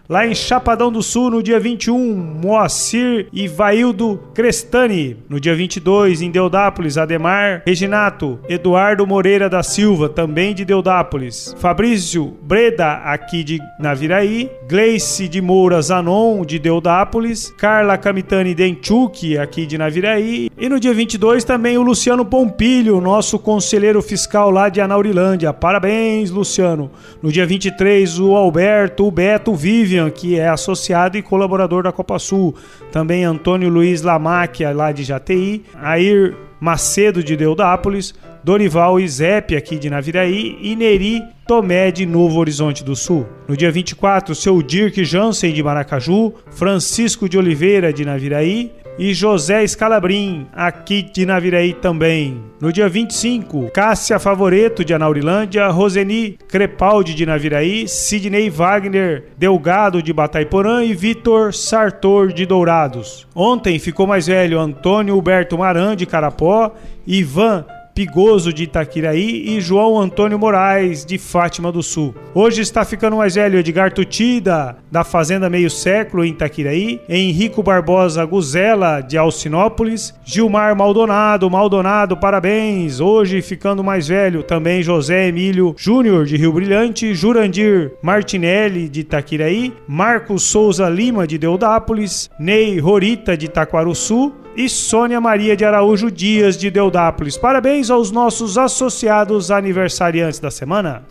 Lá 0.09 0.25
em 0.25 0.33
Chapadão 0.33 0.89
do 0.89 1.03
Sul, 1.03 1.29
no 1.29 1.43
dia 1.43 1.59
21, 1.59 2.15
Moacir 2.15 3.27
e 3.33 3.45
Vaildo 3.45 4.17
Crestani. 4.33 5.17
No 5.27 5.37
dia 5.37 5.53
22, 5.53 6.21
em 6.21 6.31
Deodápolis, 6.31 6.97
Ademar 6.97 7.61
Reginato, 7.67 8.39
Eduardo 8.47 9.05
Moreira 9.05 9.49
da 9.49 9.61
Silva, 9.61 10.07
também 10.07 10.55
de 10.55 10.63
Deodápolis. 10.63 11.53
Fabrício 11.59 12.37
Breda, 12.41 13.01
aqui 13.03 13.43
de 13.43 13.59
Naviraí. 13.77 14.49
Gleice 14.65 15.27
de 15.27 15.41
Moura 15.41 15.81
Zanon, 15.81 16.45
de 16.45 16.57
Deodápolis. 16.57 17.53
Carla 17.57 17.97
Camitani 17.97 18.55
Denchuk, 18.55 19.37
aqui 19.37 19.65
de 19.65 19.77
Naviraí. 19.77 20.49
E 20.57 20.69
no 20.69 20.79
dia 20.79 20.93
22 20.93 21.43
também 21.43 21.77
o 21.77 21.81
Luciano 21.81 22.23
Pompilho, 22.23 23.01
nosso 23.01 23.37
conselheiro 23.37 24.01
fiscal 24.01 24.49
lá 24.49 24.69
de 24.69 24.79
Anaurilândia. 24.79 25.51
Parabéns, 25.51 26.31
Luciano. 26.31 26.89
No 27.21 27.29
dia 27.29 27.45
23, 27.45 28.19
o 28.21 28.37
Alberto, 28.37 29.05
o 29.05 29.11
Beto, 29.11 29.51
o 29.51 29.55
Vivian 29.55 29.96
que 30.13 30.39
é 30.39 30.47
associado 30.47 31.17
e 31.17 31.21
colaborador 31.21 31.83
da 31.83 31.91
Copa 31.91 32.17
Sul. 32.19 32.55
Também 32.91 33.23
Antônio 33.23 33.69
Luiz 33.69 34.01
Lamáquia, 34.01 34.71
lá 34.71 34.91
de 34.91 35.03
Jati. 35.03 35.63
Air 35.75 36.35
Macedo, 36.59 37.23
de 37.23 37.35
Deodápolis. 37.35 38.13
Dorival 38.43 38.99
Izep, 38.99 39.55
aqui 39.55 39.77
de 39.77 39.89
Naviraí. 39.89 40.57
E 40.61 40.75
Neri 40.75 41.21
Tomé, 41.47 41.91
de 41.91 42.05
Novo 42.05 42.39
Horizonte 42.39 42.83
do 42.83 42.95
Sul. 42.95 43.25
No 43.47 43.57
dia 43.57 43.71
24, 43.71 44.33
seu 44.35 44.61
Dirk 44.61 45.03
Jansen, 45.03 45.51
de 45.51 45.63
Maracaju. 45.63 46.33
Francisco 46.51 47.27
de 47.27 47.37
Oliveira, 47.37 47.91
de 47.91 48.05
Naviraí 48.05 48.71
e 48.97 49.13
José 49.13 49.65
Scalabrim, 49.67 50.47
aqui 50.53 51.03
de 51.03 51.25
Naviraí 51.25 51.73
também. 51.73 52.41
No 52.59 52.73
dia 52.73 52.89
25, 52.89 53.69
Cássia 53.71 54.17
Favoreto, 54.17 54.83
de 54.83 54.93
Anaurilândia, 54.93 55.67
Roseni 55.67 56.37
Crepaldi, 56.47 57.13
de 57.13 57.25
Naviraí, 57.25 57.87
Sidney 57.87 58.49
Wagner 58.49 59.25
Delgado, 59.37 60.01
de 60.01 60.11
Bataiporã 60.11 60.83
e 60.83 60.95
Vitor 60.95 61.53
Sartor, 61.53 62.33
de 62.33 62.45
Dourados. 62.45 63.27
Ontem 63.35 63.77
ficou 63.77 64.07
mais 64.07 64.25
velho 64.25 64.59
Antônio 64.59 65.15
Huberto 65.15 65.57
Maran, 65.57 65.95
de 65.95 66.05
Carapó, 66.05 66.73
Ivan 67.05 67.65
Pigoso 67.97 68.53
de 68.53 68.65
Itaquiraí 68.65 69.57
e 69.57 69.59
João 69.59 69.99
Antônio 69.99 70.37
Moraes 70.37 71.03
de 71.03 71.17
Fátima 71.17 71.71
do 71.71 71.81
Sul. 71.81 72.13
Hoje 72.31 72.61
está 72.61 72.85
ficando 72.85 73.17
mais 73.17 73.33
velho 73.33 73.57
Edgar 73.57 73.91
Tutida, 73.91 74.77
da 74.91 75.03
Fazenda 75.03 75.49
Meio 75.49 75.67
Século 75.67 76.23
em 76.23 76.29
Itaquiraí, 76.29 77.01
Henrico 77.09 77.63
Barbosa 77.63 78.23
Guzela 78.23 79.01
de 79.01 79.17
Alcinópolis, 79.17 80.13
Gilmar 80.23 80.75
Maldonado, 80.75 81.49
Maldonado, 81.49 82.15
parabéns. 82.15 82.99
Hoje 82.99 83.41
ficando 83.41 83.83
mais 83.83 84.07
velho 84.07 84.43
também 84.43 84.83
José 84.83 85.29
Emílio 85.29 85.73
Júnior 85.75 86.27
de 86.27 86.37
Rio 86.37 86.53
Brilhante, 86.53 87.15
Jurandir 87.15 87.93
Martinelli 88.03 88.87
de 88.87 88.99
Itaquiraí, 88.99 89.73
Marcos 89.87 90.43
Souza 90.43 90.87
Lima 90.87 91.25
de 91.25 91.39
Deodápolis, 91.39 92.29
Ney 92.39 92.77
Rorita 92.77 93.35
de 93.35 93.47
Taquaruçu, 93.47 94.35
e 94.57 94.67
Sônia 94.67 95.21
Maria 95.21 95.55
de 95.55 95.63
Araújo 95.63 96.09
Dias 96.09 96.57
de 96.57 96.71
Deodápolis. 96.71 97.37
Parabéns 97.37 97.91
aos 97.91 98.09
nossos 98.09 98.57
associados 98.57 99.51
aniversariantes 99.51 100.39
da 100.39 100.49
semana. 100.49 101.03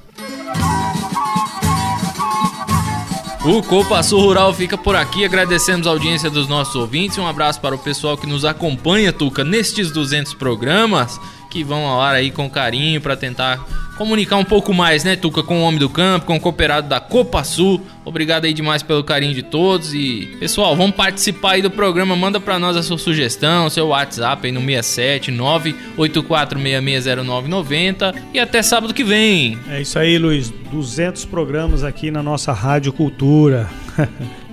O 3.45 3.63
Copa 3.63 4.03
Sul 4.03 4.21
Rural 4.23 4.53
fica 4.53 4.77
por 4.77 4.97
aqui. 4.97 5.25
Agradecemos 5.25 5.87
a 5.87 5.91
audiência 5.91 6.29
dos 6.29 6.49
nossos 6.49 6.75
ouvintes. 6.75 7.17
Um 7.17 7.27
abraço 7.29 7.61
para 7.61 7.77
o 7.77 7.79
pessoal 7.79 8.19
que 8.19 8.27
nos 8.27 8.45
acompanha, 8.45 9.13
Tuca, 9.13 9.45
nestes 9.45 9.93
200 9.93 10.35
programas 10.35 11.21
que 11.49 11.63
vão 11.63 11.87
ao 11.87 12.01
ar 12.01 12.17
aí 12.17 12.33
com 12.33 12.51
carinho 12.51 13.01
para 13.01 13.17
tentar 13.17 13.65
comunicar 13.97 14.37
um 14.37 14.45
pouco 14.45 14.75
mais, 14.75 15.05
né, 15.05 15.17
Tuca, 15.17 15.43
com 15.43 15.61
o 15.61 15.63
homem 15.63 15.81
do 15.81 15.89
campo, 15.89 16.27
com 16.27 16.37
o 16.37 16.41
cooperado 16.41 16.87
da 16.89 17.01
Copa 17.01 17.43
Sul. 17.43 17.81
Obrigado 18.05 18.45
aí 18.45 18.53
demais 18.53 18.83
pelo 18.83 19.03
carinho 19.03 19.33
de 19.35 19.43
todos 19.43 19.95
e 19.95 20.37
pessoal, 20.39 20.77
vamos 20.77 20.95
participar 20.95 21.53
aí 21.53 21.63
do 21.63 21.71
programa, 21.71 22.15
manda 22.15 22.39
para 22.39 22.59
nós 22.59 22.77
a 22.77 22.83
sua 22.83 22.99
sugestão, 22.99 23.71
seu 23.71 23.87
WhatsApp 23.89 24.47
aí 24.47 24.53
no 24.53 24.61
67 24.61 25.33
984660990 25.33 28.15
e 28.33 28.39
até 28.39 28.63
sábado 28.63 28.95
que 28.95 29.03
vem. 29.03 29.59
É 29.69 29.81
isso 29.81 29.99
aí, 29.99 30.19
Luiz, 30.19 30.53
200 30.71 31.25
programas 31.25 31.83
aqui 31.83 32.11
na 32.11 32.23
nossa 32.23 32.53
Rádio 32.53 32.93
Cultura. 32.93 33.71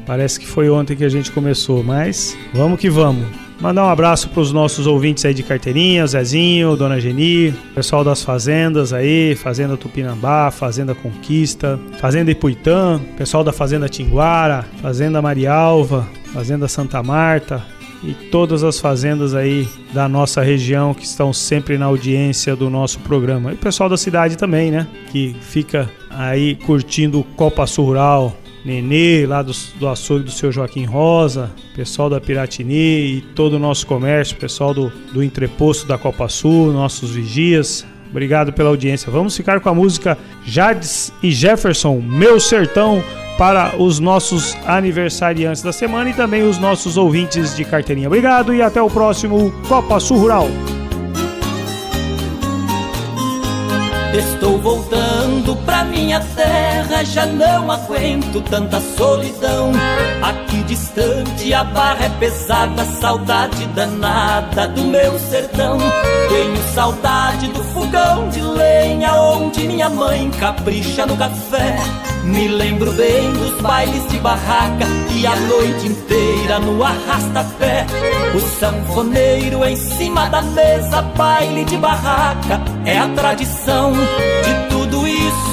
Parece 0.05 0.39
que 0.39 0.45
foi 0.45 0.69
ontem 0.69 0.95
que 0.95 1.03
a 1.03 1.09
gente 1.09 1.29
começou, 1.31 1.83
mas 1.83 2.37
vamos 2.53 2.79
que 2.79 2.89
vamos. 2.89 3.42
Mandar 3.63 3.85
um 3.85 3.89
abraço 3.89 4.27
para 4.27 4.41
os 4.41 4.51
nossos 4.51 4.85
ouvintes 4.85 5.23
aí 5.23 5.33
de 5.33 5.41
carteirinha, 5.41 6.05
Zezinho, 6.05 6.75
Dona 6.75 6.99
Geni, 6.99 7.53
pessoal 7.73 8.03
das 8.03 8.21
fazendas 8.21 8.91
aí, 8.91 9.37
Fazenda 9.37 9.77
Tupinambá, 9.77 10.51
Fazenda 10.51 10.93
Conquista, 10.93 11.79
Fazenda 11.97 12.29
Ipuitã, 12.29 12.99
pessoal 13.15 13.41
da 13.41 13.53
Fazenda 13.53 13.87
Tinguara, 13.87 14.65
Fazenda 14.81 15.21
Marialva, 15.21 16.05
Fazenda 16.33 16.67
Santa 16.67 17.01
Marta, 17.01 17.63
e 18.03 18.13
todas 18.13 18.65
as 18.65 18.81
fazendas 18.81 19.33
aí 19.33 19.65
da 19.93 20.09
nossa 20.09 20.41
região 20.41 20.93
que 20.93 21.05
estão 21.05 21.31
sempre 21.31 21.77
na 21.77 21.85
audiência 21.85 22.57
do 22.57 22.69
nosso 22.69 22.99
programa. 22.99 23.51
E 23.51 23.53
o 23.53 23.57
pessoal 23.57 23.87
da 23.87 23.95
cidade 23.95 24.37
também, 24.37 24.71
né? 24.71 24.85
Que 25.09 25.37
fica 25.39 25.89
aí 26.09 26.55
curtindo 26.55 27.21
o 27.21 27.23
Copa 27.23 27.63
Rural, 27.77 28.35
Nenê, 28.65 29.25
lá 29.25 29.41
do, 29.41 29.51
do 29.77 29.87
açougue 29.87 30.23
do 30.23 30.31
seu 30.31 30.51
Joaquim 30.51 30.85
Rosa, 30.85 31.51
pessoal 31.75 32.09
da 32.09 32.21
Piratini 32.21 33.17
e 33.17 33.21
todo 33.35 33.53
o 33.53 33.59
nosso 33.59 33.85
comércio, 33.85 34.37
pessoal 34.37 34.73
do, 34.73 34.91
do 35.11 35.21
entreposto 35.21 35.85
da 35.85 35.97
Copa 35.97 36.29
Sul, 36.29 36.71
nossos 36.71 37.11
vigias. 37.11 37.85
Obrigado 38.09 38.53
pela 38.53 38.69
audiência. 38.69 39.11
Vamos 39.11 39.35
ficar 39.35 39.59
com 39.59 39.69
a 39.69 39.73
música 39.73 40.17
Jades 40.45 41.11
e 41.21 41.31
Jefferson, 41.31 41.99
Meu 41.99 42.39
Sertão, 42.39 43.03
para 43.37 43.75
os 43.77 43.99
nossos 43.99 44.55
aniversariantes 44.65 45.61
da 45.61 45.73
semana 45.73 46.11
e 46.11 46.13
também 46.13 46.43
os 46.43 46.57
nossos 46.57 46.95
ouvintes 46.95 47.55
de 47.55 47.65
carteirinha. 47.65 48.07
Obrigado 48.07 48.53
e 48.53 48.61
até 48.61 48.81
o 48.81 48.89
próximo 48.89 49.51
Copa 49.67 49.99
Sul 49.99 50.19
Rural. 50.19 50.47
Estou 54.13 54.59
voltando 54.59 55.22
pra 55.57 55.83
minha 55.83 56.19
terra, 56.35 57.03
já 57.03 57.25
não 57.25 57.71
aguento 57.71 58.41
tanta 58.49 58.79
solidão. 58.79 59.71
Aqui 60.21 60.63
distante 60.63 61.53
a 61.53 61.63
barra 61.63 62.05
é 62.05 62.09
pesada, 62.19 62.85
saudade 62.85 63.65
danada 63.67 64.67
do 64.67 64.83
meu 64.83 65.17
sertão. 65.19 65.77
Tenho 66.29 66.73
saudade 66.73 67.47
do 67.47 67.63
fogão 67.65 68.29
de 68.29 68.41
lenha, 68.41 69.13
onde 69.13 69.67
minha 69.67 69.89
mãe 69.89 70.31
capricha 70.39 71.05
no 71.05 71.17
café. 71.17 71.75
Me 72.23 72.47
lembro 72.47 72.91
bem 72.93 73.33
dos 73.33 73.61
bailes 73.61 74.07
de 74.07 74.17
barraca 74.19 74.85
e 75.13 75.27
a 75.27 75.35
noite 75.35 75.87
inteira 75.87 76.59
no 76.59 76.81
arrasta-pé. 76.81 77.85
O 78.33 78.39
sanfoneiro 78.39 79.65
em 79.65 79.75
cima 79.75 80.29
da 80.29 80.41
mesa, 80.41 81.01
baile 81.01 81.65
de 81.65 81.75
barraca, 81.77 82.61
é 82.85 82.97
a 82.97 83.09
tradição. 83.09 83.91
De 83.91 84.62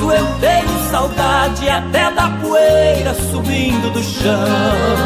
eu 0.04 0.26
tenho 0.40 0.90
saudade, 0.90 1.68
até 1.68 2.10
da 2.12 2.28
poeira 2.40 3.14
subindo 3.14 3.92
do 3.92 4.02
chão. 4.02 4.99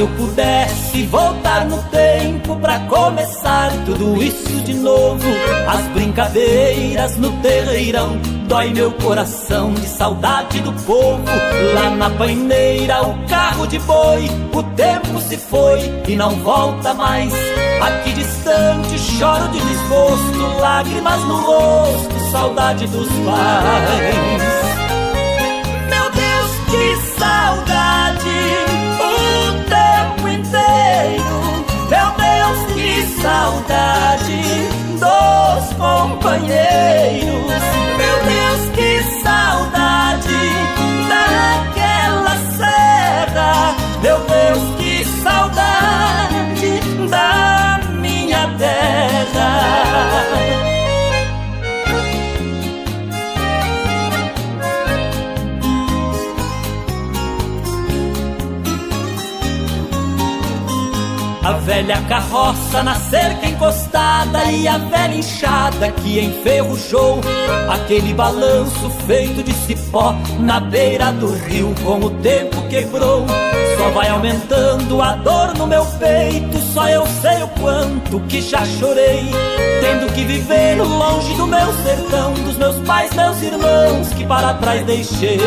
Se 0.00 0.02
eu 0.02 0.08
pudesse 0.16 1.02
voltar 1.08 1.66
no 1.66 1.76
tempo 1.90 2.56
pra 2.56 2.78
começar 2.80 3.70
tudo 3.84 4.22
isso 4.22 4.62
de 4.62 4.72
novo, 4.72 5.22
as 5.68 5.82
brincadeiras 5.88 7.18
no 7.18 7.30
terreirão, 7.42 8.16
dói 8.48 8.70
meu 8.70 8.90
coração 8.92 9.74
de 9.74 9.86
saudade 9.86 10.58
do 10.60 10.72
povo. 10.84 11.22
Lá 11.74 11.90
na 11.90 12.08
paineira, 12.08 13.02
o 13.02 13.26
carro 13.26 13.66
de 13.66 13.78
boi, 13.80 14.24
o 14.54 14.62
tempo 14.74 15.20
se 15.20 15.36
foi 15.36 15.80
e 16.08 16.16
não 16.16 16.30
volta 16.36 16.94
mais. 16.94 17.34
Aqui 17.82 18.14
distante, 18.14 18.98
choro 18.98 19.48
de 19.48 19.60
desgosto, 19.60 20.60
lágrimas 20.60 21.20
no 21.24 21.36
rosto, 21.42 22.30
saudade 22.32 22.86
dos 22.86 23.08
pais. 23.08 24.59
Velha 61.80 62.02
carroça 62.02 62.82
na 62.82 62.94
cerca 62.94 63.46
encostada 63.46 64.44
e 64.52 64.68
a 64.68 64.76
velha 64.76 65.14
enxada 65.14 65.90
que 65.90 66.20
enferrujou 66.20 67.20
aquele 67.70 68.12
balanço 68.12 68.90
feito 69.06 69.42
de 69.42 69.54
cipó 69.54 70.14
na 70.38 70.60
beira 70.60 71.10
do 71.10 71.32
rio 71.32 71.74
com 71.82 71.98
o 72.00 72.10
tempo 72.10 72.60
quebrou. 72.68 73.24
Só 73.78 73.88
vai 73.90 74.10
aumentando 74.10 75.00
a 75.00 75.14
dor 75.16 75.56
no 75.56 75.66
meu 75.66 75.86
peito, 75.98 76.58
só 76.58 76.86
eu 76.86 77.06
sei 77.22 77.42
o 77.42 77.48
quanto 77.48 78.20
que 78.28 78.42
já 78.42 78.62
chorei, 78.62 79.30
tendo 79.80 80.12
que 80.12 80.22
viver 80.24 80.76
longe 80.82 81.32
do 81.34 81.46
meu 81.46 81.72
sertão, 81.82 82.34
dos 82.34 82.58
meus 82.58 82.76
pais, 82.86 83.10
meus 83.14 83.40
irmãos 83.40 84.08
que 84.14 84.26
para 84.26 84.52
trás 84.52 84.84
deixei. 84.84 85.38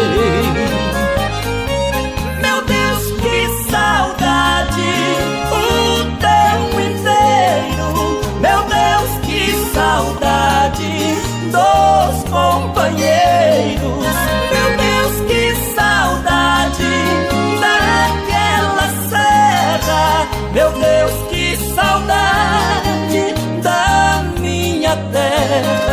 Terra. 25.62 25.93